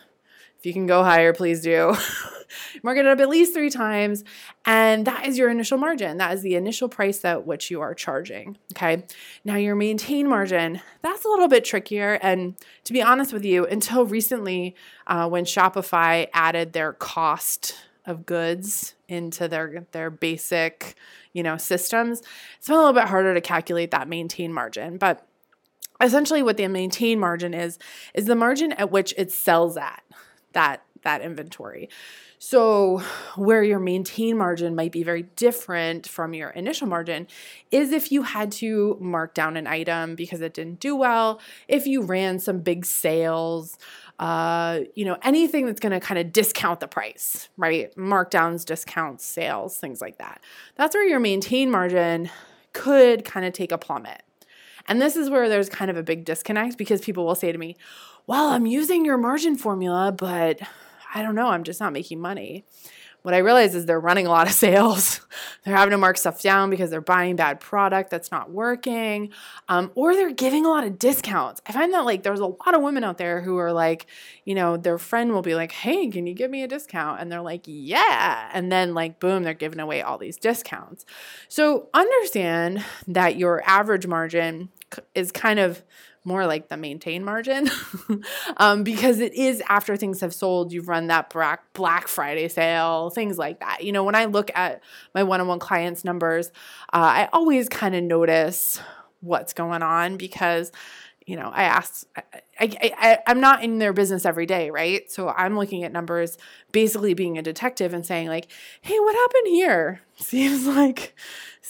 if 0.62 0.66
you 0.66 0.72
can 0.72 0.86
go 0.86 1.02
higher, 1.02 1.32
please 1.32 1.60
do. 1.60 1.96
Mark 2.84 2.96
it 2.96 3.04
up 3.04 3.18
at 3.18 3.28
least 3.28 3.52
three 3.52 3.68
times. 3.68 4.22
And 4.64 5.04
that 5.08 5.26
is 5.26 5.36
your 5.36 5.50
initial 5.50 5.76
margin. 5.76 6.18
That 6.18 6.34
is 6.34 6.42
the 6.42 6.54
initial 6.54 6.88
price 6.88 7.24
at 7.24 7.44
which 7.44 7.68
you 7.68 7.80
are 7.80 7.94
charging. 7.94 8.56
Okay. 8.72 9.02
Now, 9.44 9.56
your 9.56 9.74
maintain 9.74 10.28
margin, 10.28 10.80
that's 11.02 11.24
a 11.24 11.28
little 11.28 11.48
bit 11.48 11.64
trickier. 11.64 12.12
And 12.22 12.54
to 12.84 12.92
be 12.92 13.02
honest 13.02 13.32
with 13.32 13.44
you, 13.44 13.66
until 13.66 14.06
recently, 14.06 14.76
uh, 15.08 15.28
when 15.28 15.46
Shopify 15.46 16.28
added 16.32 16.74
their 16.74 16.92
cost 16.92 17.74
of 18.06 18.24
goods 18.24 18.94
into 19.08 19.48
their 19.48 19.84
their 19.92 20.10
basic 20.10 20.96
you 21.32 21.40
know 21.40 21.56
systems 21.56 22.20
it's 22.58 22.66
been 22.66 22.74
a 22.74 22.78
little 22.80 22.92
bit 22.92 23.04
harder 23.04 23.32
to 23.32 23.40
calculate 23.40 23.92
that 23.92 24.08
maintain 24.08 24.52
margin 24.52 24.98
but 24.98 25.24
essentially 26.00 26.42
what 26.42 26.56
the 26.56 26.66
maintain 26.66 27.20
margin 27.20 27.54
is 27.54 27.78
is 28.12 28.26
the 28.26 28.34
margin 28.34 28.72
at 28.72 28.90
which 28.90 29.14
it 29.16 29.30
sells 29.30 29.76
at 29.76 30.02
that 30.52 30.82
that 31.02 31.22
inventory. 31.22 31.88
So, 32.38 33.02
where 33.36 33.62
your 33.62 33.78
maintain 33.78 34.36
margin 34.36 34.74
might 34.74 34.90
be 34.90 35.04
very 35.04 35.22
different 35.36 36.08
from 36.08 36.34
your 36.34 36.50
initial 36.50 36.88
margin 36.88 37.28
is 37.70 37.92
if 37.92 38.10
you 38.10 38.22
had 38.22 38.50
to 38.52 38.96
mark 39.00 39.34
down 39.34 39.56
an 39.56 39.66
item 39.66 40.16
because 40.16 40.40
it 40.40 40.54
didn't 40.54 40.80
do 40.80 40.96
well, 40.96 41.40
if 41.68 41.86
you 41.86 42.02
ran 42.02 42.40
some 42.40 42.58
big 42.58 42.84
sales, 42.84 43.78
uh, 44.18 44.80
you 44.94 45.04
know, 45.04 45.18
anything 45.22 45.66
that's 45.66 45.80
going 45.80 45.92
to 45.92 46.00
kind 46.00 46.18
of 46.18 46.32
discount 46.32 46.80
the 46.80 46.88
price, 46.88 47.48
right? 47.56 47.94
Markdowns, 47.96 48.64
discounts, 48.64 49.24
sales, 49.24 49.78
things 49.78 50.00
like 50.00 50.18
that. 50.18 50.40
That's 50.74 50.94
where 50.94 51.06
your 51.06 51.20
maintain 51.20 51.70
margin 51.70 52.28
could 52.72 53.24
kind 53.24 53.46
of 53.46 53.52
take 53.52 53.70
a 53.70 53.78
plummet. 53.78 54.22
And 54.86 55.00
this 55.00 55.16
is 55.16 55.30
where 55.30 55.48
there's 55.48 55.68
kind 55.68 55.90
of 55.90 55.96
a 55.96 56.02
big 56.02 56.24
disconnect 56.24 56.78
because 56.78 57.00
people 57.00 57.24
will 57.24 57.34
say 57.34 57.52
to 57.52 57.58
me, 57.58 57.76
well, 58.26 58.48
I'm 58.48 58.66
using 58.66 59.04
your 59.04 59.18
margin 59.18 59.56
formula, 59.56 60.12
but 60.12 60.60
I 61.14 61.22
don't 61.22 61.34
know, 61.34 61.48
I'm 61.48 61.64
just 61.64 61.80
not 61.80 61.92
making 61.92 62.20
money. 62.20 62.64
What 63.22 63.34
I 63.34 63.38
realize 63.38 63.74
is 63.74 63.86
they're 63.86 64.00
running 64.00 64.26
a 64.26 64.30
lot 64.30 64.46
of 64.46 64.52
sales. 64.66 65.20
they're 65.64 65.76
having 65.76 65.92
to 65.92 65.98
mark 65.98 66.16
stuff 66.18 66.42
down 66.42 66.70
because 66.70 66.90
they're 66.90 67.00
buying 67.00 67.36
bad 67.36 67.60
product 67.60 68.10
that's 68.10 68.30
not 68.30 68.50
working, 68.50 69.30
um, 69.68 69.90
or 69.94 70.14
they're 70.14 70.32
giving 70.32 70.66
a 70.66 70.68
lot 70.68 70.84
of 70.84 70.98
discounts. 70.98 71.60
I 71.66 71.72
find 71.72 71.92
that 71.94 72.04
like 72.04 72.22
there's 72.22 72.40
a 72.40 72.46
lot 72.46 72.74
of 72.74 72.82
women 72.82 73.04
out 73.04 73.18
there 73.18 73.40
who 73.40 73.58
are 73.58 73.72
like, 73.72 74.06
you 74.44 74.54
know, 74.54 74.76
their 74.76 74.98
friend 74.98 75.32
will 75.32 75.42
be 75.42 75.54
like, 75.54 75.72
"Hey, 75.72 76.08
can 76.08 76.26
you 76.26 76.34
give 76.34 76.50
me 76.50 76.62
a 76.62 76.68
discount?" 76.68 77.20
And 77.20 77.30
they're 77.30 77.40
like, 77.40 77.62
"Yeah," 77.66 78.50
and 78.52 78.70
then 78.70 78.94
like 78.94 79.20
boom, 79.20 79.42
they're 79.42 79.54
giving 79.54 79.80
away 79.80 80.02
all 80.02 80.18
these 80.18 80.36
discounts. 80.36 81.04
So 81.48 81.88
understand 81.94 82.84
that 83.06 83.36
your 83.36 83.62
average 83.66 84.06
margin 84.06 84.70
is 85.14 85.32
kind 85.32 85.58
of 85.58 85.82
more 86.24 86.46
like 86.46 86.68
the 86.68 86.76
maintain 86.76 87.24
margin 87.24 87.68
um, 88.56 88.84
because 88.84 89.18
it 89.20 89.34
is 89.34 89.62
after 89.68 89.96
things 89.96 90.20
have 90.20 90.32
sold 90.34 90.72
you've 90.72 90.88
run 90.88 91.08
that 91.08 91.32
black 91.72 92.08
friday 92.08 92.48
sale 92.48 93.10
things 93.10 93.38
like 93.38 93.60
that. 93.60 93.82
You 93.84 93.92
know 93.92 94.04
when 94.04 94.14
i 94.14 94.26
look 94.26 94.50
at 94.54 94.82
my 95.14 95.22
one-on-one 95.22 95.58
clients 95.58 96.04
numbers 96.04 96.48
uh, 96.92 96.98
i 96.98 97.28
always 97.32 97.68
kind 97.68 97.94
of 97.94 98.04
notice 98.04 98.80
what's 99.20 99.52
going 99.52 99.82
on 99.82 100.16
because 100.16 100.72
you 101.26 101.36
know 101.36 101.50
i 101.52 101.64
asked 101.64 102.06
I, 102.16 102.22
I, 102.60 102.92
I, 102.98 103.18
i'm 103.26 103.40
not 103.40 103.62
in 103.62 103.78
their 103.78 103.92
business 103.92 104.24
every 104.24 104.46
day 104.46 104.70
right? 104.70 105.10
So 105.10 105.28
i'm 105.28 105.56
looking 105.56 105.84
at 105.84 105.92
numbers 105.92 106.38
basically 106.72 107.14
being 107.14 107.38
a 107.38 107.42
detective 107.42 107.94
and 107.94 108.04
saying 108.04 108.28
like 108.28 108.48
hey 108.82 108.98
what 108.98 109.14
happened 109.14 109.46
here? 109.48 110.00
Seems 110.16 110.66
like 110.66 111.14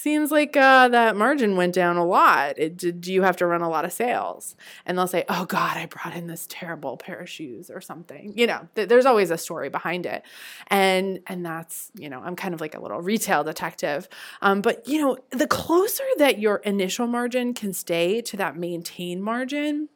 seems 0.03 0.31
like 0.31 0.57
uh, 0.57 0.89
that 0.89 1.15
margin 1.15 1.55
went 1.55 1.73
down 1.73 1.95
a 1.95 2.05
lot. 2.05 2.59
It, 2.59 2.75
did 2.75 3.07
you 3.07 3.21
have 3.21 3.37
to 3.37 3.47
run 3.47 3.61
a 3.61 3.69
lot 3.69 3.85
of 3.85 3.93
sales? 3.93 4.57
And 4.85 4.97
they'll 4.97 5.07
say, 5.07 5.23
oh 5.29 5.45
God, 5.45 5.77
I 5.77 5.85
brought 5.85 6.13
in 6.13 6.27
this 6.27 6.45
terrible 6.49 6.97
pair 6.97 7.19
of 7.19 7.29
shoes 7.29 7.69
or 7.69 7.79
something. 7.79 8.33
You 8.35 8.47
know, 8.47 8.67
th- 8.75 8.89
there's 8.89 9.05
always 9.05 9.31
a 9.31 9.37
story 9.37 9.69
behind 9.69 10.05
it. 10.05 10.23
And, 10.67 11.21
and 11.27 11.45
that's, 11.45 11.89
you 11.95 12.09
know, 12.09 12.19
I'm 12.19 12.35
kind 12.35 12.53
of 12.53 12.59
like 12.59 12.75
a 12.75 12.81
little 12.81 12.99
retail 12.99 13.45
detective. 13.45 14.09
Um, 14.41 14.61
but, 14.61 14.85
you 14.85 14.99
know, 14.99 15.17
the 15.31 15.47
closer 15.47 16.03
that 16.17 16.37
your 16.37 16.57
initial 16.57 17.07
margin 17.07 17.53
can 17.53 17.71
stay 17.71 18.21
to 18.23 18.35
that 18.35 18.57
maintain 18.57 19.21
margin, 19.21 19.87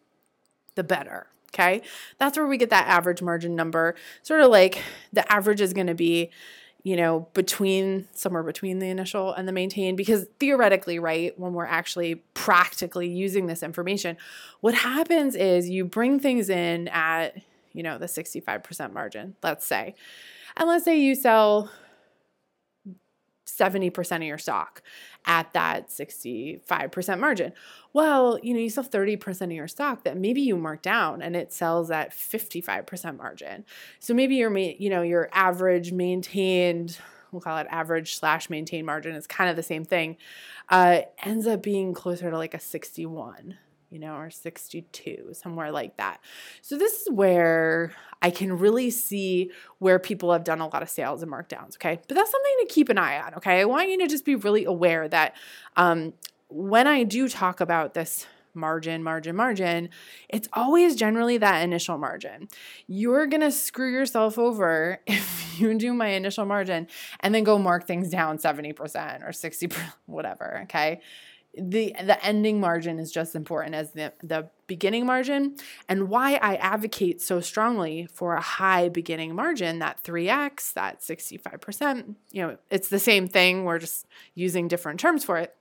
the 0.76 0.86
better. 0.86 1.28
Okay. 1.54 1.82
That's 2.18 2.38
where 2.38 2.48
we 2.48 2.56
get 2.56 2.70
that 2.70 2.88
average 2.88 3.22
margin 3.22 3.56
number. 3.56 3.96
Sort 4.22 4.40
of 4.40 4.52
like 4.52 4.82
the 5.12 5.30
average 5.30 5.60
is 5.60 5.74
going 5.74 5.88
to 5.88 5.96
be 5.96 6.30
you 6.84 6.96
know, 6.96 7.28
between 7.34 8.08
somewhere 8.14 8.44
between 8.44 8.80
the 8.80 8.88
initial 8.88 9.34
and 9.34 9.48
the 9.48 9.52
maintain, 9.52 9.96
because 9.96 10.26
theoretically, 10.40 11.00
right, 11.00 11.38
when 11.38 11.54
we're 11.54 11.66
actually 11.66 12.16
practically 12.34 13.10
using 13.10 13.48
this 13.48 13.62
information, 13.64 14.18
what 14.62 14.74
happens 14.74 15.36
is 15.36 15.70
you 15.70 15.84
bring 15.84 16.20
things 16.20 16.50
in 16.50 16.88
at, 16.90 17.36
you 17.74 17.84
know, 17.84 17.98
the 17.98 18.06
65% 18.06 18.94
margin, 18.94 19.36
let's 19.44 19.66
say. 19.66 19.96
And 20.56 20.68
let's 20.70 20.86
say 20.86 21.00
you 21.00 21.14
sell 21.14 21.70
70% 23.48 24.18
of 24.18 24.24
your 24.24 24.38
stock 24.38 24.82
at 25.26 25.52
that 25.54 25.90
65% 25.90 27.20
margin. 27.20 27.54
Well, 27.94 28.40
you 28.44 28.54
know, 28.54 28.60
you 28.60 28.70
sell 28.70 28.84
30% 28.84 29.42
of 29.44 29.52
your 29.52 29.68
stock 29.68 30.04
that 30.04 30.18
maybe 30.18 30.42
you 30.42 30.58
mark 30.58 30.82
down 30.82 31.22
and 31.22 31.36
it 31.36 31.52
sells 31.52 31.90
at 31.90 32.12
55% 32.12 33.18
margin. 33.18 33.66
So 34.00 34.14
maybe 34.14 34.36
your 34.36 34.56
you 34.58 34.90
know, 34.90 35.02
your 35.02 35.30
average 35.32 35.92
maintained 35.92 36.98
we'll 37.32 37.42
call 37.42 37.58
it 37.58 37.68
average 37.70 38.16
slash 38.16 38.50
maintained 38.50 38.86
margin 38.86 39.14
it's 39.14 39.28
kind 39.28 39.50
of 39.50 39.58
the 39.58 39.64
same 39.64 39.84
thing 39.84 40.16
uh, 40.70 41.02
ends 41.24 41.46
up 41.46 41.62
being 41.62 41.94
closer 41.94 42.32
to 42.32 42.38
like 42.38 42.54
a 42.54 42.60
61 42.60 43.58
you 43.90 44.00
know, 44.00 44.16
or 44.16 44.30
62, 44.30 45.30
somewhere 45.34 45.72
like 45.72 45.96
that. 45.98 46.20
So 46.62 46.78
this 46.78 47.02
is 47.02 47.10
where 47.10 47.94
I 48.22 48.30
can 48.32 48.58
really 48.58 48.90
see 48.90 49.52
where 49.80 50.00
people 50.00 50.34
have 50.34 50.44
done 50.44 50.60
a 50.60 50.68
lot 50.68 50.82
of 50.82 50.90
sales 50.90 51.24
and 51.24 51.32
markdowns, 51.32 51.76
okay? 51.76 52.00
But 52.08 52.16
that's 52.16 52.32
something 52.32 52.56
to 52.62 52.68
keep 52.74 52.90
an 52.90 52.98
eye 52.98 53.20
on, 53.20 53.36
okay? 53.36 53.62
I 53.62 53.66
want 53.66 53.90
you 53.90 53.98
to 54.00 54.08
just 54.08 54.26
be 54.26 54.36
really 54.36 54.66
aware 54.66 55.08
that 55.08 55.36
um, 55.78 56.14
when 56.50 56.88
I 56.88 57.04
do 57.04 57.30
talk 57.30 57.62
about 57.62 57.94
this 57.94 58.26
margin, 58.54 59.04
margin, 59.04 59.36
margin, 59.36 59.90
it's 60.28 60.50
always 60.52 60.96
generally 60.96 61.38
that 61.38 61.64
initial 61.64 61.98
margin. 61.98 62.50
You're 62.88 63.28
going 63.28 63.42
to 63.42 63.52
screw 63.52 63.92
yourself 63.92 64.38
over 64.38 65.00
if 65.08 65.60
you 65.60 65.78
do 65.78 65.94
my 65.94 66.08
initial 66.10 66.46
margin 66.46 66.88
and 67.22 67.34
then 67.34 67.44
go 67.44 67.58
mark 67.58 67.88
things 67.88 68.10
down 68.10 68.38
70% 68.38 68.78
or 69.24 69.30
60%, 69.30 69.94
whatever, 70.08 70.62
okay? 70.64 71.00
The 71.60 71.96
the 72.04 72.24
ending 72.24 72.60
margin 72.60 73.00
is 73.00 73.12
just 73.12 73.32
as 73.32 73.36
important 73.36 73.76
as 73.76 73.92
the 73.92 74.14
the 74.22 74.50
beginning 74.68 75.06
margin 75.06 75.56
and 75.88 76.10
why 76.10 76.36
I 76.36 76.56
advocate 76.56 77.22
so 77.22 77.40
strongly 77.40 78.08
for 78.12 78.36
a 78.36 78.42
high 78.42 78.90
beginning 78.90 79.34
margin 79.34 79.80
that 79.80 80.04
3x 80.04 80.74
that 80.74 81.02
65% 81.02 82.16
you 82.32 82.42
know 82.42 82.58
it's 82.70 82.90
the 82.90 83.00
same 83.00 83.28
thing 83.28 83.64
we're 83.64 83.80
just 83.80 84.06
using 84.36 84.68
different 84.68 85.00
terms 85.00 85.24
for 85.24 85.38
it 85.38 85.56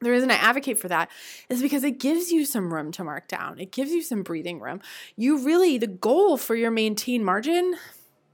the 0.00 0.10
reason 0.10 0.30
I 0.30 0.34
advocate 0.34 0.78
for 0.78 0.88
that 0.88 1.10
is 1.50 1.60
because 1.60 1.84
it 1.84 1.98
gives 1.98 2.32
you 2.32 2.46
some 2.46 2.72
room 2.72 2.90
to 2.92 3.04
mark 3.04 3.28
down. 3.28 3.58
It 3.58 3.70
gives 3.70 3.90
you 3.90 4.00
some 4.00 4.22
breathing 4.22 4.58
room. 4.58 4.80
You 5.14 5.44
really, 5.44 5.76
the 5.76 5.86
goal 5.86 6.38
for 6.38 6.54
your 6.54 6.70
maintain 6.70 7.22
margin 7.22 7.74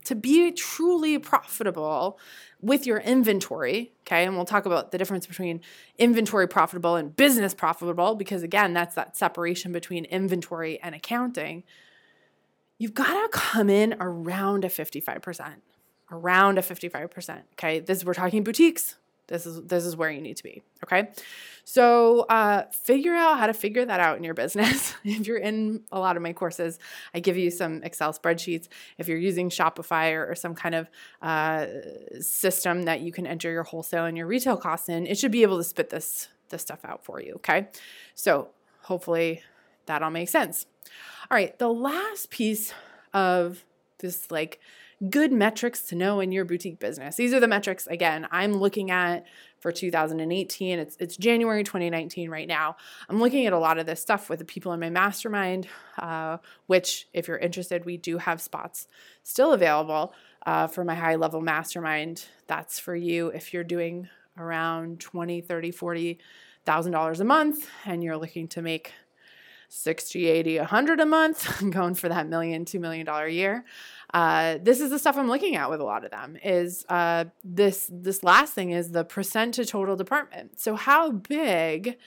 to 0.07 0.14
be 0.14 0.53
truly 0.53 1.19
profitable 1.19 2.19
with 2.61 2.87
your 2.87 2.99
inventory, 2.99 3.92
okay? 4.03 4.25
And 4.25 4.37
we'll 4.37 4.45
talk 4.45 4.66
about 4.66 4.90
the 4.90 4.99
difference 4.99 5.27
between 5.27 5.61
inventory 5.99 6.49
profitable 6.49 6.97
and 6.97 7.14
business 7.14 7.55
profitable 7.55 8.14
because 8.14 8.42
again, 8.42 8.73
that's 8.73 8.95
that 8.95 9.16
separation 9.16 9.73
between 9.73 10.05
inventory 10.07 10.81
and 10.83 10.95
accounting. 10.95 11.64
You've 12.79 12.95
got 12.95 13.12
to 13.12 13.29
come 13.33 13.69
in 13.69 13.95
around 14.01 14.64
a 14.64 14.69
55%. 14.69 15.55
Around 16.11 16.59
a 16.59 16.62
55%, 16.62 17.42
okay? 17.55 17.81
This 17.81 18.05
we're 18.05 18.14
talking 18.14 18.45
boutiques. 18.45 18.97
This 19.28 19.44
is 19.44 19.62
this 19.62 19.84
is 19.84 19.96
where 19.96 20.10
you 20.10 20.20
need 20.20 20.36
to 20.36 20.42
be. 20.42 20.62
Okay. 20.84 21.10
So 21.64 22.20
uh, 22.28 22.64
figure 22.70 23.14
out 23.14 23.38
how 23.38 23.48
to 23.48 23.52
figure 23.52 23.84
that 23.84 23.98
out 23.98 24.16
in 24.16 24.22
your 24.24 24.34
business. 24.34 24.94
if 25.04 25.26
you're 25.26 25.38
in 25.38 25.82
a 25.90 25.98
lot 25.98 26.16
of 26.16 26.22
my 26.22 26.32
courses, 26.32 26.78
I 27.12 27.20
give 27.20 27.36
you 27.36 27.50
some 27.50 27.82
Excel 27.82 28.12
spreadsheets. 28.12 28.68
If 28.98 29.08
you're 29.08 29.18
using 29.18 29.50
Shopify 29.50 30.12
or, 30.12 30.30
or 30.30 30.34
some 30.36 30.54
kind 30.54 30.76
of 30.76 30.88
uh, 31.22 31.66
system 32.20 32.84
that 32.84 33.00
you 33.00 33.10
can 33.10 33.26
enter 33.26 33.50
your 33.50 33.64
wholesale 33.64 34.04
and 34.04 34.16
your 34.16 34.28
retail 34.28 34.56
costs 34.56 34.88
in, 34.88 35.06
it 35.06 35.18
should 35.18 35.32
be 35.32 35.42
able 35.42 35.58
to 35.58 35.64
spit 35.64 35.90
this 35.90 36.28
this 36.50 36.62
stuff 36.62 36.84
out 36.84 37.04
for 37.04 37.20
you. 37.20 37.34
Okay. 37.36 37.66
So 38.14 38.48
hopefully 38.82 39.42
that 39.86 40.02
all 40.02 40.10
makes 40.10 40.30
sense. 40.30 40.66
All 41.30 41.36
right. 41.36 41.58
The 41.58 41.68
last 41.68 42.30
piece 42.30 42.72
of 43.12 43.64
this 43.98 44.30
like 44.30 44.60
good 45.11 45.30
metrics 45.30 45.82
to 45.82 45.94
know 45.94 46.20
in 46.20 46.32
your 46.32 46.44
boutique 46.44 46.78
business. 46.78 47.16
These 47.16 47.35
are 47.35 47.40
the 47.40 47.48
metrics 47.48 47.87
again 47.87 48.26
I'm 48.30 48.54
looking 48.54 48.90
at 48.90 49.26
for 49.61 49.70
2018. 49.70 50.78
It's 50.78 50.96
it's 50.98 51.16
January 51.16 51.64
2019 51.64 52.30
right 52.30 52.48
now. 52.48 52.76
I'm 53.09 53.20
looking 53.20 53.46
at 53.46 53.52
a 53.52 53.59
lot 53.59 53.78
of 53.78 53.87
this 53.87 54.00
stuff 54.00 54.30
with 54.30 54.38
the 54.38 54.44
people 54.44 54.72
in 54.72 54.80
my 54.80 54.90
mastermind, 54.90 55.68
uh, 55.98 56.38
which 56.66 57.09
if 57.12 57.28
you're 57.28 57.38
interested, 57.38 57.85
we 57.85 57.96
do 57.96 58.18
have 58.18 58.40
spots 58.40 58.87
still 59.22 59.52
available 59.52 60.14
uh, 60.46 60.66
for 60.66 60.85
my 60.85 60.94
high 60.94 61.16
level 61.16 61.40
mastermind. 61.40 62.26
That's 62.46 62.78
for 62.78 62.96
you 62.96 63.28
if 63.28 63.52
you're 63.52 63.64
doing 63.64 64.09
around 64.38 65.00
20, 65.00 65.40
30, 65.40 65.70
40 65.70 66.18
thousand 66.66 66.90
dollars 66.90 67.20
a 67.20 67.24
month 67.24 67.68
and 67.85 68.02
you're 68.02 68.16
looking 68.16 68.48
to 68.48 68.61
make 68.61 68.92
60 69.68 70.26
80 70.26 70.59
100 70.59 71.00
a 71.00 71.07
month 71.07 71.70
going 71.70 71.94
for 71.94 72.09
that 72.09 72.29
million 72.29 72.64
two 72.64 72.81
million 72.81 73.07
dollar 73.07 73.29
year 73.29 73.64
uh, 74.14 74.59
this 74.62 74.81
is 74.81 74.90
the 74.90 74.98
stuff 74.98 75.16
I'm 75.16 75.29
looking 75.29 75.57
at 75.57 75.68
with 75.68 75.81
a 75.81 75.85
lot 75.85 76.05
of 76.05 76.11
them. 76.11 76.38
Is 76.42 76.87
uh, 76.88 77.26
this 77.44 77.90
this 77.92 78.22
last 78.22 78.55
thing 78.55 78.70
is 78.70 78.92
the 78.92 79.05
percent 79.05 79.55
to 79.55 79.64
total 79.64 79.96
department. 79.96 80.59
So 80.61 80.76
how 80.76 81.11
big 81.11 81.98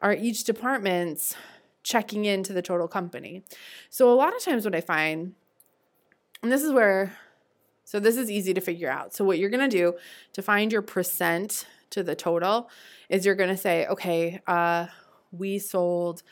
are 0.00 0.14
each 0.14 0.44
departments 0.44 1.36
checking 1.82 2.24
into 2.24 2.52
the 2.52 2.62
total 2.62 2.88
company? 2.88 3.42
So 3.88 4.12
a 4.12 4.14
lot 4.14 4.34
of 4.34 4.42
times 4.42 4.64
what 4.64 4.74
I 4.74 4.80
find, 4.80 5.34
and 6.42 6.52
this 6.52 6.62
is 6.62 6.72
where, 6.72 7.16
so 7.84 7.98
this 8.00 8.16
is 8.16 8.30
easy 8.30 8.54
to 8.54 8.60
figure 8.60 8.90
out. 8.90 9.12
So 9.12 9.24
what 9.24 9.38
you're 9.38 9.50
gonna 9.50 9.68
do 9.68 9.94
to 10.32 10.42
find 10.42 10.72
your 10.72 10.82
percent 10.82 11.66
to 11.90 12.02
the 12.02 12.14
total 12.14 12.70
is 13.08 13.26
you're 13.26 13.34
gonna 13.34 13.56
say, 13.56 13.86
okay, 13.86 14.40
uh, 14.46 14.86
we 15.32 15.58
sold 15.58 16.22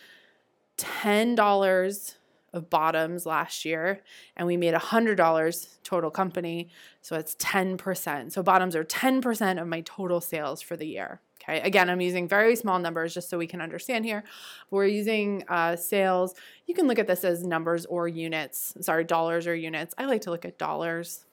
ten 0.79 1.35
dollars 1.35 2.15
of 2.53 2.71
bottoms 2.71 3.27
last 3.27 3.65
year 3.65 4.01
and 4.37 4.47
we 4.47 4.57
made 4.57 4.75
$100 4.75 5.69
total 5.85 6.11
company. 6.11 6.69
So 7.03 7.17
it's 7.17 7.35
10%. 7.37 8.33
So 8.33 8.43
bottoms 8.43 8.75
are 8.75 8.85
10% 8.85 9.61
of 9.61 9.69
my 9.69 9.83
total 9.83 10.21
sales 10.21 10.61
for 10.61 10.77
the 10.77 10.87
year. 10.87 11.21
Okay. 11.43 11.61
Again, 11.61 11.89
I'm 11.89 12.01
using 12.01 12.29
very 12.29 12.57
small 12.57 12.79
numbers 12.79 13.15
just 13.15 13.31
so 13.31 13.39
we 13.39 13.47
can 13.47 13.61
understand 13.61 14.05
here. 14.05 14.25
We're 14.71 14.87
using 14.87 15.45
uh, 15.49 15.77
sales. 15.77 16.35
You 16.67 16.75
can 16.75 16.87
look 16.87 16.99
at 16.99 17.07
this 17.07 17.25
as 17.25 17.45
numbers 17.45 17.87
or 17.87 18.07
units. 18.07 18.75
Sorry, 18.81 19.05
dollars 19.05 19.47
or 19.47 19.55
units. 19.55 19.95
I 19.97 20.05
like 20.07 20.23
to 20.23 20.31
look 20.31 20.45
at 20.45 20.59
dollars. 20.59 21.25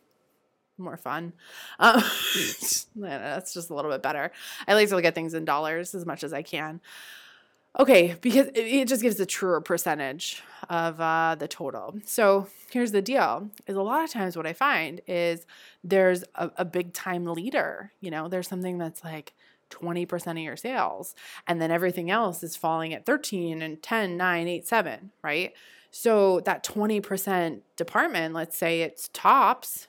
More 0.78 0.98
fun. 0.98 1.34
Um, 1.80 2.02
that's 2.96 3.54
just 3.54 3.70
a 3.70 3.74
little 3.74 3.92
bit 3.92 4.04
better. 4.04 4.32
I 4.68 4.74
like 4.74 4.90
to 4.90 4.96
look 4.96 5.06
at 5.06 5.16
things 5.16 5.34
in 5.34 5.44
dollars 5.44 5.96
as 5.96 6.06
much 6.06 6.24
as 6.24 6.34
I 6.34 6.44
can. 6.44 6.82
Okay, 7.78 8.16
because 8.22 8.48
it 8.56 8.88
just 8.88 9.02
gives 9.02 9.20
a 9.20 9.26
truer 9.26 9.60
percentage 9.60 10.42
of 10.70 11.00
uh, 11.02 11.36
the 11.38 11.48
total. 11.48 11.96
So 12.06 12.48
here's 12.72 12.92
the 12.92 13.02
deal: 13.02 13.50
is 13.68 13.76
a 13.76 13.82
lot 13.82 14.04
of 14.04 14.10
times 14.10 14.38
what 14.38 14.48
I 14.48 14.54
find 14.54 15.02
is 15.08 15.46
there's 15.84 16.24
a, 16.36 16.52
a 16.58 16.66
big 16.66 16.94
time 16.94 17.26
leader. 17.26 17.92
You 18.00 18.12
know, 18.12 18.30
there's 18.30 18.48
something 18.48 18.78
that's 18.78 19.04
like 19.04 19.34
20% 19.72 20.32
of 20.32 20.38
your 20.38 20.56
sales, 20.56 21.16
and 21.48 21.62
then 21.62 21.70
everything 21.70 22.10
else 22.10 22.44
is 22.44 22.56
falling 22.56 22.94
at 22.94 23.06
13 23.06 23.62
and 23.62 23.82
10, 23.84 24.16
9, 24.16 24.48
8, 24.48 24.68
7, 24.68 25.12
right? 25.22 25.54
So 25.92 26.42
that 26.42 26.64
20% 26.64 27.62
department, 27.78 28.34
let's 28.34 28.58
say 28.58 28.82
it's 28.82 29.10
tops, 29.14 29.88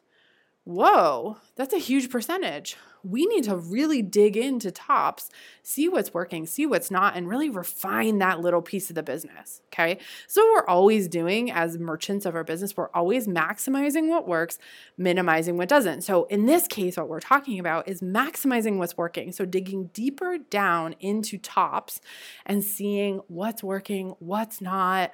whoa, 0.66 1.38
that's 1.56 1.72
a 1.72 1.78
huge 1.78 2.10
percentage 2.10 2.76
we 3.08 3.26
need 3.26 3.44
to 3.44 3.56
really 3.56 4.02
dig 4.02 4.36
into 4.36 4.70
tops, 4.70 5.30
see 5.62 5.88
what's 5.88 6.12
working, 6.12 6.44
see 6.44 6.66
what's 6.66 6.90
not, 6.90 7.16
and 7.16 7.28
really 7.28 7.48
refine 7.48 8.18
that 8.18 8.40
little 8.40 8.62
piece 8.62 8.88
of 8.88 8.96
the 8.96 9.02
business. 9.02 9.62
Okay. 9.72 9.98
So, 10.26 10.42
we're 10.52 10.66
always 10.66 11.06
doing 11.06 11.50
as 11.50 11.78
merchants 11.78 12.26
of 12.26 12.34
our 12.34 12.44
business, 12.44 12.76
we're 12.76 12.90
always 12.90 13.28
maximizing 13.28 14.08
what 14.08 14.26
works, 14.26 14.58
minimizing 14.98 15.56
what 15.56 15.68
doesn't. 15.68 16.02
So, 16.02 16.24
in 16.24 16.46
this 16.46 16.66
case, 16.66 16.96
what 16.96 17.08
we're 17.08 17.20
talking 17.20 17.58
about 17.58 17.88
is 17.88 18.00
maximizing 18.00 18.78
what's 18.78 18.96
working. 18.96 19.32
So, 19.32 19.44
digging 19.44 19.90
deeper 19.92 20.38
down 20.38 20.96
into 20.98 21.38
tops 21.38 22.00
and 22.44 22.64
seeing 22.64 23.20
what's 23.28 23.62
working, 23.62 24.16
what's 24.18 24.60
not 24.60 25.12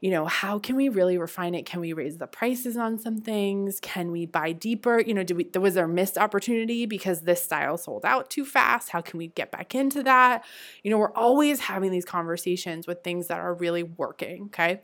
you 0.00 0.10
know, 0.10 0.24
how 0.24 0.58
can 0.58 0.76
we 0.76 0.88
really 0.88 1.18
refine 1.18 1.54
it? 1.54 1.66
Can 1.66 1.80
we 1.80 1.92
raise 1.92 2.16
the 2.16 2.26
prices 2.26 2.76
on 2.76 2.98
some 2.98 3.20
things? 3.20 3.80
Can 3.80 4.10
we 4.10 4.24
buy 4.24 4.52
deeper? 4.52 4.98
You 4.98 5.12
know, 5.12 5.22
do 5.22 5.34
we 5.34 5.50
was 5.58 5.74
there 5.74 5.86
missed 5.86 6.16
opportunity 6.16 6.86
because 6.86 7.20
this 7.22 7.42
style 7.42 7.76
sold 7.76 8.06
out 8.06 8.30
too 8.30 8.46
fast? 8.46 8.88
How 8.88 9.02
can 9.02 9.18
we 9.18 9.28
get 9.28 9.50
back 9.50 9.74
into 9.74 10.02
that? 10.04 10.44
You 10.82 10.90
know, 10.90 10.98
we're 10.98 11.12
always 11.12 11.60
having 11.60 11.90
these 11.90 12.06
conversations 12.06 12.86
with 12.86 13.04
things 13.04 13.26
that 13.26 13.40
are 13.40 13.52
really 13.52 13.82
working, 13.82 14.44
okay? 14.44 14.80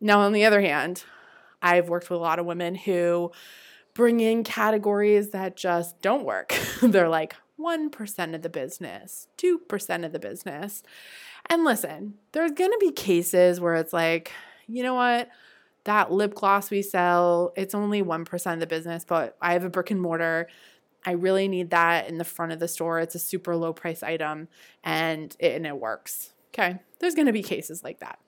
Now, 0.00 0.20
on 0.20 0.32
the 0.32 0.44
other 0.44 0.60
hand, 0.60 1.02
I've 1.60 1.88
worked 1.88 2.08
with 2.08 2.20
a 2.20 2.22
lot 2.22 2.38
of 2.38 2.46
women 2.46 2.76
who 2.76 3.32
bring 3.94 4.20
in 4.20 4.44
categories 4.44 5.30
that 5.30 5.56
just 5.56 6.00
don't 6.02 6.24
work. 6.24 6.56
They're 6.82 7.08
like 7.08 7.34
1% 7.58 8.34
of 8.34 8.42
the 8.42 8.48
business, 8.48 9.28
2% 9.38 10.04
of 10.04 10.12
the 10.12 10.18
business. 10.18 10.82
And 11.48 11.64
listen, 11.64 12.14
there's 12.32 12.52
going 12.52 12.70
to 12.70 12.78
be 12.80 12.92
cases 12.92 13.60
where 13.60 13.74
it's 13.74 13.92
like, 13.92 14.32
you 14.66 14.82
know 14.82 14.94
what? 14.94 15.28
That 15.84 16.10
lip 16.10 16.34
gloss 16.34 16.70
we 16.70 16.82
sell, 16.82 17.52
it's 17.56 17.74
only 17.74 18.02
1% 18.02 18.52
of 18.52 18.60
the 18.60 18.66
business, 18.66 19.04
but 19.04 19.36
I 19.40 19.52
have 19.52 19.64
a 19.64 19.70
brick 19.70 19.90
and 19.90 20.00
mortar. 20.00 20.48
I 21.04 21.12
really 21.12 21.46
need 21.46 21.70
that 21.70 22.08
in 22.08 22.18
the 22.18 22.24
front 22.24 22.52
of 22.52 22.58
the 22.58 22.66
store. 22.66 22.98
It's 22.98 23.14
a 23.14 23.20
super 23.20 23.54
low 23.54 23.72
price 23.72 24.02
item 24.02 24.48
and 24.82 25.34
it, 25.38 25.54
and 25.54 25.66
it 25.66 25.78
works. 25.78 26.30
Okay. 26.52 26.80
There's 26.98 27.14
going 27.14 27.26
to 27.26 27.32
be 27.32 27.42
cases 27.42 27.84
like 27.84 28.00
that. 28.00 28.18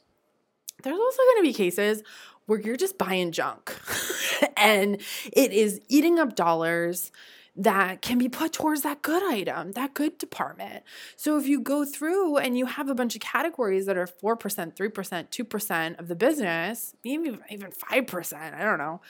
There's 0.85 0.99
also 0.99 1.19
going 1.19 1.39
to 1.39 1.49
be 1.49 1.53
cases 1.53 2.05
where 2.47 2.61
you're 2.61 2.77
just 2.77 2.97
buying 2.97 3.33
junk 3.33 3.77
and 4.57 5.01
it 5.33 5.53
is 5.53 5.81
eating 5.89 6.19
up 6.19 6.37
dollars 6.37 7.11
that 7.59 8.03
can 8.03 8.19
be 8.19 8.29
put 8.29 8.53
towards 8.53 8.83
that 8.83 9.03
good 9.03 9.23
item, 9.25 9.73
that 9.73 9.93
good 9.93 10.17
department. 10.17 10.85
So 11.17 11.37
if 11.37 11.49
you 11.49 11.61
go 11.61 11.85
through 11.85 12.37
and 12.37 12.57
you 12.57 12.67
have 12.67 12.89
a 12.89 12.95
bunch 12.95 13.17
of 13.17 13.21
categories 13.21 13.87
that 13.87 13.97
are 13.97 14.07
4%, 14.07 14.39
3%, 14.77 15.29
2% 15.29 15.99
of 15.99 16.07
the 16.07 16.15
business, 16.15 16.95
maybe 17.05 17.37
even 17.51 17.73
5%, 17.73 18.55
I 18.55 18.63
don't 18.63 18.79
know. 18.79 19.01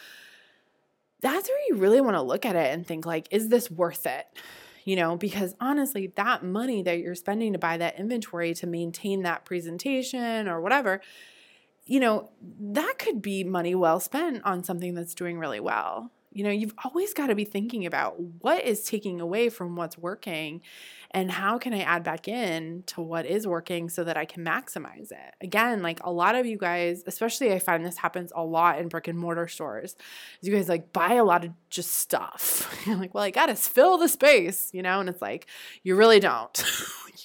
That's 1.21 1.49
where 1.49 1.59
you 1.69 1.75
really 1.77 2.01
want 2.01 2.17
to 2.17 2.23
look 2.23 2.47
at 2.47 2.57
it 2.57 2.73
and 2.73 2.87
think 2.87 3.05
like 3.05 3.29
is 3.31 3.49
this 3.49 3.71
worth 3.71 4.07
it? 4.07 4.27
You 4.85 4.97
know, 4.97 5.17
because 5.17 5.55
honestly, 5.61 6.11
that 6.17 6.43
money 6.43 6.83
that 6.83 7.01
you're 7.01 7.15
spending 7.15 7.53
to 7.53 7.59
buy 7.59 7.77
that 7.77 7.99
inventory 7.99 8.55
to 8.55 8.67
maintain 8.67 9.25
that 9.25 9.45
presentation 9.45 10.49
or 10.49 10.63
whatever, 10.63 11.03
you 11.85 12.01
know, 12.01 12.31
that 12.41 12.99
could 12.99 13.21
be 13.21 13.45
money 13.45 13.75
well 13.75 14.01
spent 14.01 14.43
on 14.47 14.65
something 14.65 14.95
that's 14.95 15.15
doing 15.15 15.39
really 15.39 15.61
well. 15.61 16.11
You 16.39 16.45
know, 16.45 16.51
you've 16.51 16.75
always 16.85 17.15
got 17.15 17.27
to 17.27 17.35
be 17.35 17.45
thinking 17.45 17.85
about 17.85 18.21
what 18.21 18.65
is 18.65 18.85
taking 18.85 19.21
away 19.21 19.49
from 19.49 19.75
what's 19.75 19.99
working 19.99 20.61
and 21.11 21.31
how 21.31 21.59
can 21.59 21.73
I 21.73 21.81
add 21.81 22.05
back 22.05 22.29
in 22.29 22.83
to 22.87 23.01
what 23.01 23.25
is 23.25 23.47
working 23.47 23.89
so 23.89 24.05
that 24.05 24.17
I 24.17 24.27
can 24.27 24.45
maximize 24.45 25.11
it. 25.11 25.35
Again, 25.41 25.83
like 25.83 26.01
a 26.05 26.13
lot 26.13 26.35
of 26.35 26.45
you 26.45 26.59
guys, 26.59 27.03
especially 27.07 27.53
I 27.53 27.59
find 27.59 27.85
this 27.85 27.97
happens 27.97 28.31
a 28.35 28.45
lot 28.45 28.79
in 28.79 28.89
brick 28.89 29.09
and 29.09 29.19
mortar 29.19 29.49
stores. 29.49 29.97
You 30.43 30.53
guys 30.53 30.69
like 30.69 30.93
buy 30.93 31.15
a 31.15 31.25
lot 31.25 31.45
of 31.45 31.53
just 31.71 31.95
stuff. 31.95 32.83
You're 32.87 32.97
like, 32.97 33.15
well, 33.15 33.25
I 33.25 33.31
got 33.31 33.47
to 33.47 33.55
fill 33.55 33.97
the 33.97 34.09
space, 34.09 34.71
you 34.73 34.83
know, 34.83 35.01
and 35.01 35.09
it's 35.09 35.23
like 35.23 35.47
you 35.83 35.97
really 35.97 36.21
don't. 36.21 36.65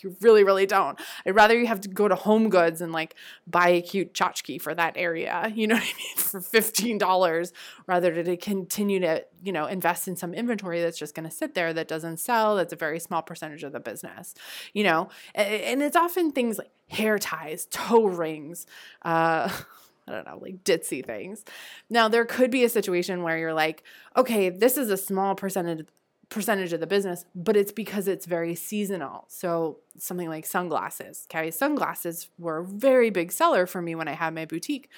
You 0.01 0.15
really, 0.21 0.43
really 0.43 0.65
don't. 0.65 0.99
I'd 1.25 1.35
rather 1.35 1.57
you 1.57 1.67
have 1.67 1.81
to 1.81 1.89
go 1.89 2.07
to 2.07 2.15
Home 2.15 2.49
Goods 2.49 2.81
and 2.81 2.91
like 2.91 3.15
buy 3.47 3.69
a 3.69 3.81
cute 3.81 4.13
tchotchke 4.13 4.61
for 4.61 4.73
that 4.75 4.93
area, 4.97 5.51
you 5.55 5.67
know 5.67 5.75
what 5.75 5.83
I 5.83 5.85
mean, 5.85 6.17
for 6.17 6.39
$15 6.41 7.51
rather 7.87 8.23
to 8.23 8.37
continue 8.37 8.99
to, 8.99 9.23
you 9.43 9.51
know, 9.51 9.65
invest 9.65 10.07
in 10.07 10.15
some 10.15 10.33
inventory 10.33 10.81
that's 10.81 10.97
just 10.97 11.15
to 11.15 11.31
sit 11.31 11.53
there 11.53 11.73
that 11.73 11.87
doesn't 11.87 12.17
sell, 12.17 12.55
that's 12.55 12.73
a 12.73 12.77
very 12.77 12.99
small 12.99 13.21
percentage 13.21 13.63
of 13.63 13.72
the 13.73 13.79
business, 13.79 14.33
you 14.73 14.83
know? 14.83 15.09
And 15.35 15.81
it's 15.81 15.95
often 15.95 16.31
things 16.31 16.57
like 16.57 16.71
hair 16.89 17.19
ties, 17.19 17.65
toe 17.65 18.05
rings, 18.05 18.65
uh, 19.03 19.49
I 20.07 20.11
don't 20.11 20.25
know, 20.25 20.37
like 20.41 20.63
ditzy 20.63 21.05
things. 21.05 21.45
Now, 21.89 22.09
there 22.09 22.25
could 22.25 22.51
be 22.51 22.63
a 22.63 22.69
situation 22.69 23.23
where 23.23 23.37
you're 23.37 23.53
like, 23.53 23.83
okay, 24.17 24.49
this 24.49 24.77
is 24.77 24.89
a 24.89 24.97
small 24.97 25.35
percentage 25.35 25.87
percentage 26.33 26.73
of 26.73 26.79
the 26.79 26.87
business, 26.87 27.25
but 27.35 27.55
it's 27.55 27.71
because 27.71 28.07
it's 28.07 28.25
very 28.25 28.55
seasonal. 28.55 29.25
So 29.27 29.79
something 29.97 30.27
like 30.27 30.45
sunglasses. 30.45 31.27
Okay. 31.29 31.51
Sunglasses 31.51 32.29
were 32.39 32.59
a 32.59 32.65
very 32.65 33.09
big 33.11 33.31
seller 33.31 33.67
for 33.67 33.81
me 33.81 33.95
when 33.95 34.07
I 34.07 34.13
had 34.13 34.33
my 34.33 34.45
boutique. 34.45 34.89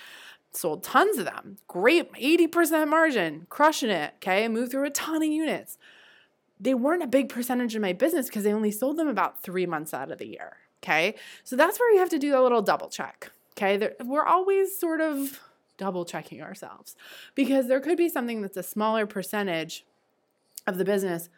Sold 0.53 0.83
tons 0.83 1.17
of 1.17 1.25
them. 1.25 1.57
Great 1.67 2.11
80% 2.13 2.87
margin, 2.87 3.45
crushing 3.49 3.89
it. 3.89 4.13
Okay. 4.17 4.47
Moved 4.47 4.71
through 4.71 4.85
a 4.85 4.91
ton 4.91 5.17
of 5.17 5.23
units. 5.23 5.77
They 6.59 6.73
weren't 6.73 7.03
a 7.03 7.07
big 7.07 7.29
percentage 7.29 7.75
of 7.75 7.81
my 7.81 7.93
business 7.93 8.27
because 8.27 8.45
I 8.45 8.51
only 8.51 8.71
sold 8.71 8.97
them 8.97 9.07
about 9.07 9.41
three 9.41 9.65
months 9.65 9.93
out 9.93 10.11
of 10.11 10.17
the 10.17 10.27
year. 10.27 10.57
Okay. 10.83 11.15
So 11.43 11.55
that's 11.55 11.79
where 11.79 11.91
you 11.93 11.99
have 11.99 12.09
to 12.09 12.19
do 12.19 12.39
a 12.39 12.41
little 12.41 12.61
double 12.61 12.89
check. 12.89 13.31
Okay. 13.57 13.91
we're 14.03 14.25
always 14.25 14.77
sort 14.77 15.01
of 15.01 15.39
double 15.77 16.05
checking 16.05 16.41
ourselves 16.41 16.95
because 17.35 17.67
there 17.67 17.79
could 17.79 17.97
be 17.97 18.09
something 18.09 18.41
that's 18.41 18.57
a 18.57 18.63
smaller 18.63 19.05
percentage 19.05 19.85
of 20.67 20.77
the 20.77 20.85
business, 20.85 21.29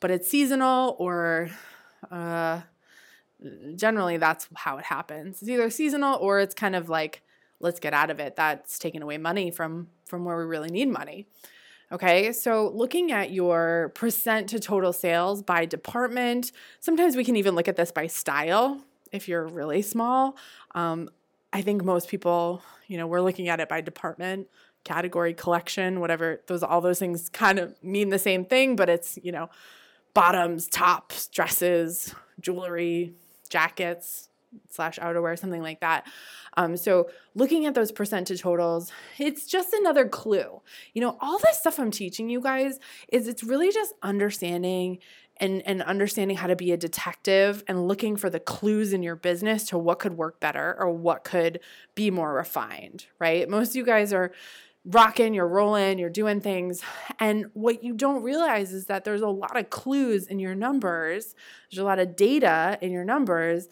but 0.00 0.10
it's 0.10 0.28
seasonal 0.28 0.96
or 0.98 1.50
uh, 2.10 2.60
generally 3.74 4.16
that's 4.16 4.48
how 4.54 4.78
it 4.78 4.84
happens. 4.84 5.42
It's 5.42 5.50
either 5.50 5.70
seasonal 5.70 6.18
or 6.18 6.40
it's 6.40 6.54
kind 6.54 6.76
of 6.76 6.88
like 6.88 7.22
let's 7.60 7.80
get 7.80 7.94
out 7.94 8.10
of 8.10 8.20
it. 8.20 8.36
That's 8.36 8.78
taking 8.78 9.02
away 9.02 9.18
money 9.18 9.50
from 9.50 9.88
from 10.06 10.24
where 10.24 10.36
we 10.36 10.44
really 10.44 10.70
need 10.70 10.88
money. 10.88 11.26
Okay, 11.94 12.32
so 12.32 12.72
looking 12.74 13.12
at 13.12 13.30
your 13.30 13.92
percent 13.94 14.48
to 14.48 14.58
total 14.58 14.92
sales 14.92 15.42
by 15.42 15.64
department, 15.64 16.50
sometimes 16.80 17.14
we 17.14 17.22
can 17.22 17.36
even 17.36 17.54
look 17.54 17.68
at 17.68 17.76
this 17.76 17.92
by 17.92 18.08
style 18.08 18.80
if 19.12 19.28
you're 19.28 19.46
really 19.46 19.80
small. 19.80 20.36
Um, 20.74 21.08
I 21.52 21.62
think 21.62 21.84
most 21.84 22.08
people, 22.08 22.62
you 22.88 22.98
know, 22.98 23.06
we're 23.06 23.20
looking 23.20 23.48
at 23.48 23.60
it 23.60 23.68
by 23.68 23.80
department 23.80 24.48
category 24.82 25.32
collection 25.32 25.98
whatever 25.98 26.42
those 26.46 26.62
all 26.62 26.82
those 26.82 26.98
things 26.98 27.30
kind 27.30 27.58
of 27.58 27.74
mean 27.82 28.10
the 28.10 28.18
same 28.18 28.44
thing 28.44 28.76
but 28.76 28.90
it's 28.90 29.18
you 29.22 29.32
know 29.32 29.48
bottoms 30.12 30.68
tops 30.68 31.26
dresses 31.28 32.14
jewelry 32.38 33.14
jackets 33.48 34.28
slash 34.68 34.98
outerwear 34.98 35.38
something 35.38 35.62
like 35.62 35.80
that 35.80 36.06
um, 36.56 36.76
so 36.76 37.08
looking 37.34 37.66
at 37.66 37.74
those 37.74 37.92
percentage 37.92 38.40
totals 38.40 38.92
it's 39.18 39.46
just 39.46 39.72
another 39.72 40.06
clue 40.06 40.60
you 40.92 41.00
know 41.00 41.16
all 41.20 41.38
this 41.38 41.58
stuff 41.58 41.78
i'm 41.78 41.90
teaching 41.90 42.28
you 42.28 42.40
guys 42.40 42.78
is 43.08 43.28
it's 43.28 43.42
really 43.42 43.70
just 43.70 43.94
understanding 44.02 44.98
and, 45.38 45.62
and 45.66 45.82
understanding 45.82 46.36
how 46.36 46.46
to 46.46 46.56
be 46.56 46.72
a 46.72 46.76
detective 46.76 47.64
and 47.66 47.88
looking 47.88 48.16
for 48.16 48.30
the 48.30 48.40
clues 48.40 48.92
in 48.92 49.02
your 49.02 49.16
business 49.16 49.64
to 49.64 49.78
what 49.78 49.98
could 49.98 50.16
work 50.16 50.40
better 50.40 50.76
or 50.78 50.90
what 50.90 51.24
could 51.24 51.60
be 51.94 52.10
more 52.10 52.32
refined, 52.32 53.06
right? 53.18 53.48
Most 53.48 53.70
of 53.70 53.76
you 53.76 53.84
guys 53.84 54.12
are 54.12 54.32
rocking, 54.84 55.34
you're 55.34 55.48
rolling, 55.48 55.98
you're 55.98 56.10
doing 56.10 56.40
things. 56.40 56.82
And 57.18 57.46
what 57.54 57.82
you 57.82 57.94
don't 57.94 58.22
realize 58.22 58.72
is 58.72 58.86
that 58.86 59.04
there's 59.04 59.22
a 59.22 59.28
lot 59.28 59.56
of 59.56 59.70
clues 59.70 60.26
in 60.26 60.38
your 60.38 60.54
numbers, 60.54 61.34
there's 61.70 61.80
a 61.80 61.84
lot 61.84 61.98
of 61.98 62.16
data 62.16 62.78
in 62.80 62.92
your 62.92 63.04
numbers 63.04 63.68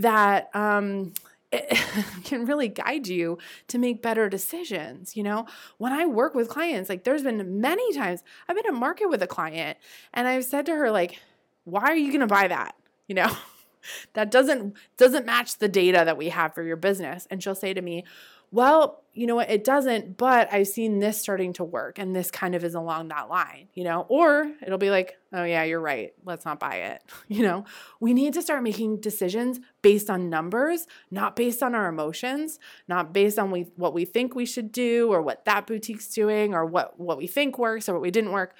that 0.00 0.54
um, 0.54 1.12
can 2.24 2.46
really 2.46 2.68
guide 2.68 3.08
you 3.08 3.38
to 3.68 3.78
make 3.78 4.02
better 4.02 4.28
decisions. 4.28 5.16
You 5.16 5.22
know, 5.22 5.46
when 5.78 5.92
I 5.92 6.06
work 6.06 6.34
with 6.34 6.48
clients, 6.48 6.88
like 6.88 7.04
there's 7.04 7.22
been 7.22 7.60
many 7.60 7.92
times 7.94 8.22
I've 8.48 8.56
been 8.56 8.66
in 8.66 8.78
market 8.78 9.08
with 9.08 9.22
a 9.22 9.26
client 9.26 9.78
and 10.12 10.28
I've 10.28 10.44
said 10.44 10.66
to 10.66 10.74
her, 10.74 10.90
like, 10.90 11.18
why 11.64 11.82
are 11.82 11.96
you 11.96 12.08
going 12.08 12.20
to 12.20 12.26
buy 12.26 12.48
that? 12.48 12.74
You 13.08 13.16
know, 13.16 13.36
that 14.14 14.30
doesn't 14.30 14.74
doesn't 14.96 15.26
match 15.26 15.58
the 15.58 15.68
data 15.68 16.02
that 16.04 16.16
we 16.16 16.28
have 16.28 16.54
for 16.54 16.62
your 16.62 16.76
business 16.76 17.26
and 17.30 17.42
she'll 17.42 17.54
say 17.54 17.74
to 17.74 17.82
me 17.82 18.04
well, 18.52 19.00
you 19.12 19.26
know 19.26 19.36
what, 19.36 19.50
it 19.50 19.64
doesn't, 19.64 20.16
but 20.16 20.52
I've 20.52 20.68
seen 20.68 20.98
this 20.98 21.20
starting 21.20 21.52
to 21.54 21.64
work 21.64 21.98
and 21.98 22.14
this 22.14 22.30
kind 22.30 22.54
of 22.54 22.64
is 22.64 22.74
along 22.74 23.08
that 23.08 23.28
line, 23.28 23.68
you 23.74 23.84
know? 23.84 24.06
Or 24.08 24.50
it'll 24.64 24.78
be 24.78 24.90
like, 24.90 25.18
oh 25.32 25.44
yeah, 25.44 25.64
you're 25.64 25.80
right, 25.80 26.12
let's 26.24 26.44
not 26.44 26.60
buy 26.60 26.76
it. 26.76 27.02
You 27.28 27.44
know, 27.44 27.64
we 28.00 28.12
need 28.12 28.34
to 28.34 28.42
start 28.42 28.62
making 28.62 29.00
decisions 29.00 29.60
based 29.82 30.10
on 30.10 30.28
numbers, 30.28 30.86
not 31.10 31.36
based 31.36 31.62
on 31.62 31.76
our 31.76 31.88
emotions, 31.88 32.58
not 32.88 33.12
based 33.12 33.38
on 33.38 33.52
we, 33.52 33.68
what 33.76 33.94
we 33.94 34.04
think 34.04 34.34
we 34.34 34.44
should 34.44 34.72
do 34.72 35.08
or 35.12 35.22
what 35.22 35.44
that 35.44 35.66
boutique's 35.66 36.08
doing 36.08 36.52
or 36.52 36.66
what, 36.66 36.98
what 36.98 37.18
we 37.18 37.28
think 37.28 37.56
works 37.56 37.88
or 37.88 37.92
what 37.92 38.02
we 38.02 38.10
didn't 38.10 38.32
work. 38.32 38.54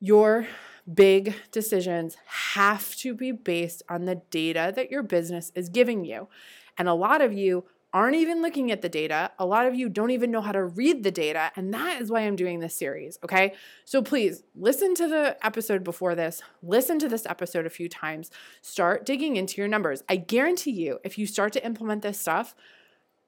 Your 0.00 0.46
big 0.92 1.34
decisions 1.50 2.16
have 2.26 2.94
to 2.96 3.14
be 3.14 3.32
based 3.32 3.82
on 3.88 4.04
the 4.04 4.16
data 4.30 4.72
that 4.76 4.90
your 4.90 5.02
business 5.02 5.50
is 5.54 5.70
giving 5.70 6.04
you. 6.04 6.28
And 6.76 6.88
a 6.88 6.94
lot 6.94 7.22
of 7.22 7.32
you 7.32 7.64
aren't 7.92 8.16
even 8.16 8.42
looking 8.42 8.70
at 8.70 8.82
the 8.82 8.88
data. 8.88 9.30
A 9.38 9.46
lot 9.46 9.66
of 9.66 9.74
you 9.74 9.88
don't 9.88 10.10
even 10.10 10.30
know 10.30 10.40
how 10.40 10.52
to 10.52 10.64
read 10.64 11.02
the 11.02 11.10
data. 11.10 11.50
And 11.56 11.72
that 11.74 12.00
is 12.00 12.10
why 12.10 12.20
I'm 12.20 12.36
doing 12.36 12.60
this 12.60 12.74
series. 12.74 13.18
Okay. 13.24 13.54
So 13.84 14.02
please 14.02 14.42
listen 14.54 14.94
to 14.96 15.08
the 15.08 15.36
episode 15.44 15.82
before 15.82 16.14
this, 16.14 16.42
listen 16.62 16.98
to 17.00 17.08
this 17.08 17.26
episode 17.26 17.66
a 17.66 17.70
few 17.70 17.88
times, 17.88 18.30
start 18.62 19.04
digging 19.04 19.36
into 19.36 19.60
your 19.60 19.68
numbers. 19.68 20.02
I 20.08 20.16
guarantee 20.16 20.72
you, 20.72 20.98
if 21.04 21.18
you 21.18 21.26
start 21.26 21.52
to 21.54 21.64
implement 21.64 22.02
this 22.02 22.20
stuff, 22.20 22.54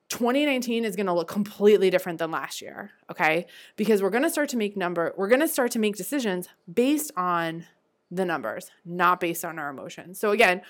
2019 0.09 0.85
is 0.85 0.95
going 0.95 1.07
to 1.07 1.13
look 1.15 1.29
completely 1.29 1.89
different 1.89 2.19
than 2.19 2.31
last 2.31 2.61
year, 2.61 2.91
okay? 3.11 3.47
Because 3.77 4.03
we're 4.03 4.11
going 4.11 4.25
to 4.25 4.31
start 4.31 4.51
to 4.51 4.59
make 4.59 4.77
number 4.77 5.15
we're 5.17 5.29
going 5.29 5.41
to 5.41 5.49
start 5.49 5.71
to 5.71 5.79
make 5.79 5.97
decisions 5.97 6.49
based 6.73 7.11
on 7.17 7.65
the 8.11 8.27
numbers, 8.27 8.71
not 8.85 9.21
based 9.21 9.45
on 9.45 9.59
our 9.59 9.71
emotions. 9.71 10.21
So 10.21 10.31
again, 10.31 10.61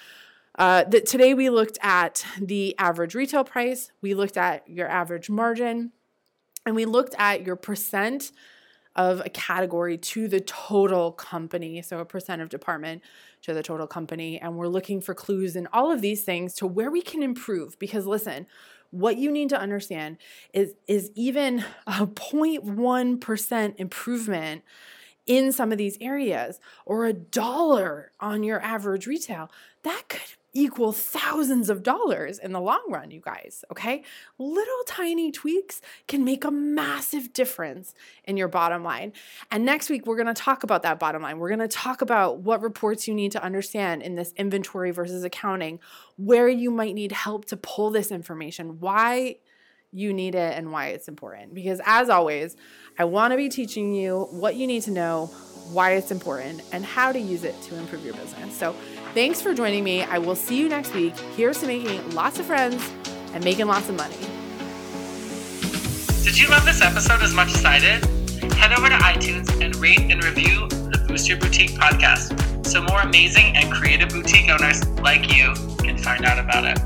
uh, 0.59 0.85
that 0.85 1.07
today 1.07 1.35
we 1.35 1.49
looked 1.49 1.79
at 1.83 2.25
the 2.41 2.75
average 2.79 3.15
retail 3.15 3.45
price, 3.45 3.91
we 4.01 4.15
looked 4.15 4.37
at 4.37 4.69
your 4.69 4.89
average 4.89 5.31
margin, 5.31 5.93
and 6.67 6.75
we 6.75 6.85
looked 6.85 7.15
at 7.19 7.45
your 7.47 7.57
percent 7.57 8.33
of 8.95 9.21
a 9.25 9.31
category 9.31 9.97
to 9.97 10.29
the 10.29 10.41
total 10.41 11.13
company. 11.13 11.81
So 11.83 11.99
a 11.99 12.05
percent 12.05 12.43
of 12.43 12.49
department 12.49 13.03
to 13.43 13.55
the 13.55 13.63
total 13.63 13.87
company. 13.87 14.39
And 14.39 14.57
we're 14.57 14.69
looking 14.69 15.01
for 15.01 15.15
clues 15.15 15.57
in 15.57 15.67
all 15.73 15.91
of 15.91 16.03
these 16.03 16.25
things 16.25 16.55
to 16.57 16.67
where 16.67 16.91
we 16.91 17.01
can 17.01 17.23
improve. 17.23 17.79
Because 17.79 18.07
listen, 18.07 18.47
what 18.91 19.17
you 19.17 19.33
need 19.33 19.49
to 19.49 19.59
understand 19.59 20.19
is, 20.53 20.75
is 20.87 21.11
even 21.15 21.65
a 21.87 22.07
0.1% 22.07 23.75
improvement 23.77 24.63
in 25.25 25.53
some 25.53 25.73
of 25.73 25.79
these 25.79 25.97
areas 26.01 26.61
or 26.85 27.07
a 27.07 27.13
dollar 27.13 28.11
on 28.21 28.43
your 28.43 28.61
average 28.61 29.07
retail, 29.07 29.51
that 29.85 30.05
could 30.09 30.21
equal 30.55 30.93
thousands 30.93 31.71
of 31.71 31.83
dollars 31.83 32.39
in 32.39 32.53
the 32.53 32.61
long 32.61 32.85
run, 32.89 33.11
you 33.11 33.21
guys. 33.21 33.65
Okay. 33.71 34.05
Little 34.39 34.83
tiny 34.87 35.33
tweaks 35.33 35.81
can 36.09 36.25
make 36.25 36.45
a 36.45 36.51
massive 36.51 37.33
difference 37.33 37.95
in 38.25 38.37
your 38.37 38.49
bottom 38.49 38.85
line. 38.85 39.13
And 39.51 39.65
next 39.65 39.89
week, 39.89 40.07
we're 40.07 40.17
going 40.17 40.27
to 40.27 40.35
talk 40.35 40.63
about 40.63 40.83
that 40.83 40.99
bottom 40.99 41.23
line. 41.23 41.39
We're 41.39 41.49
going 41.49 41.61
to 41.61 41.69
talk 41.69 42.03
about 42.03 42.41
what 42.41 42.63
reports 42.63 43.09
you 43.09 43.15
need 43.15 43.33
to 43.33 43.43
understand 43.43 44.03
in 44.03 44.15
this 44.15 44.33
inventory 44.37 44.91
versus 44.91 45.25
accounting, 45.25 45.81
where 46.17 46.49
you 46.49 46.71
might 46.71 46.95
need 46.95 47.13
help 47.13 47.47
to 47.47 47.57
pull 47.57 47.91
this 47.91 48.11
information, 48.11 48.79
why 48.81 49.37
you 49.93 50.13
need 50.13 50.35
it, 50.35 50.57
and 50.57 50.73
why 50.73 50.89
it's 50.89 51.09
important. 51.09 51.55
Because 51.55 51.81
as 51.85 52.09
always, 52.09 52.57
I 52.99 53.05
want 53.05 53.33
to 53.33 53.37
be 53.37 53.49
teaching 53.49 53.95
you 53.95 54.29
what 54.31 54.57
you 54.57 54.67
need 54.67 54.83
to 54.85 54.91
know 54.91 55.27
why 55.71 55.93
it's 55.93 56.11
important, 56.11 56.63
and 56.73 56.85
how 56.85 57.13
to 57.13 57.19
use 57.19 57.45
it 57.45 57.61
to 57.63 57.77
improve 57.79 58.05
your 58.05 58.15
business. 58.15 58.57
So, 58.57 58.75
thanks 59.15 59.41
for 59.41 59.55
joining 59.55 59.85
me. 59.85 60.03
I 60.03 60.19
will 60.19 60.35
see 60.35 60.59
you 60.59 60.69
next 60.69 60.93
week. 60.93 61.17
Here's 61.37 61.61
to 61.61 61.67
making 61.67 62.15
lots 62.15 62.39
of 62.39 62.47
friends 62.47 62.91
and 63.33 63.45
making 63.45 63.67
lots 63.67 63.89
of 63.89 63.97
money. 63.97 64.17
Did 66.25 66.39
you 66.39 66.49
love 66.49 66.65
this 66.65 66.83
episode 66.83 67.23
as 67.23 67.33
much 67.33 67.55
as 67.55 67.65
I 67.65 67.79
did? 67.79 68.05
Head 68.55 68.73
over 68.73 68.89
to 68.89 68.97
iTunes 68.97 69.61
and 69.65 69.75
rate 69.77 70.01
and 70.01 70.23
review 70.23 70.69
the 70.69 71.05
Boost 71.09 71.29
Your 71.29 71.39
Boutique 71.39 71.71
podcast 71.71 72.67
so 72.67 72.81
more 72.81 73.01
amazing 73.01 73.57
and 73.57 73.71
creative 73.73 74.09
boutique 74.09 74.49
owners 74.49 74.89
like 75.01 75.35
you 75.35 75.53
can 75.79 75.99
find 75.99 76.25
out 76.25 76.39
about 76.39 76.65
it. 76.65 76.79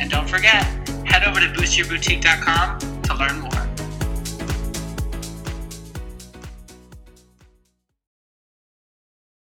And 0.00 0.10
don't 0.10 0.28
forget, 0.28 0.81
head 1.12 1.24
over 1.24 1.40
to 1.40 1.46
boostyourboutique.com 1.48 3.02
to 3.02 3.14
learn 3.14 3.38
more. 3.40 3.71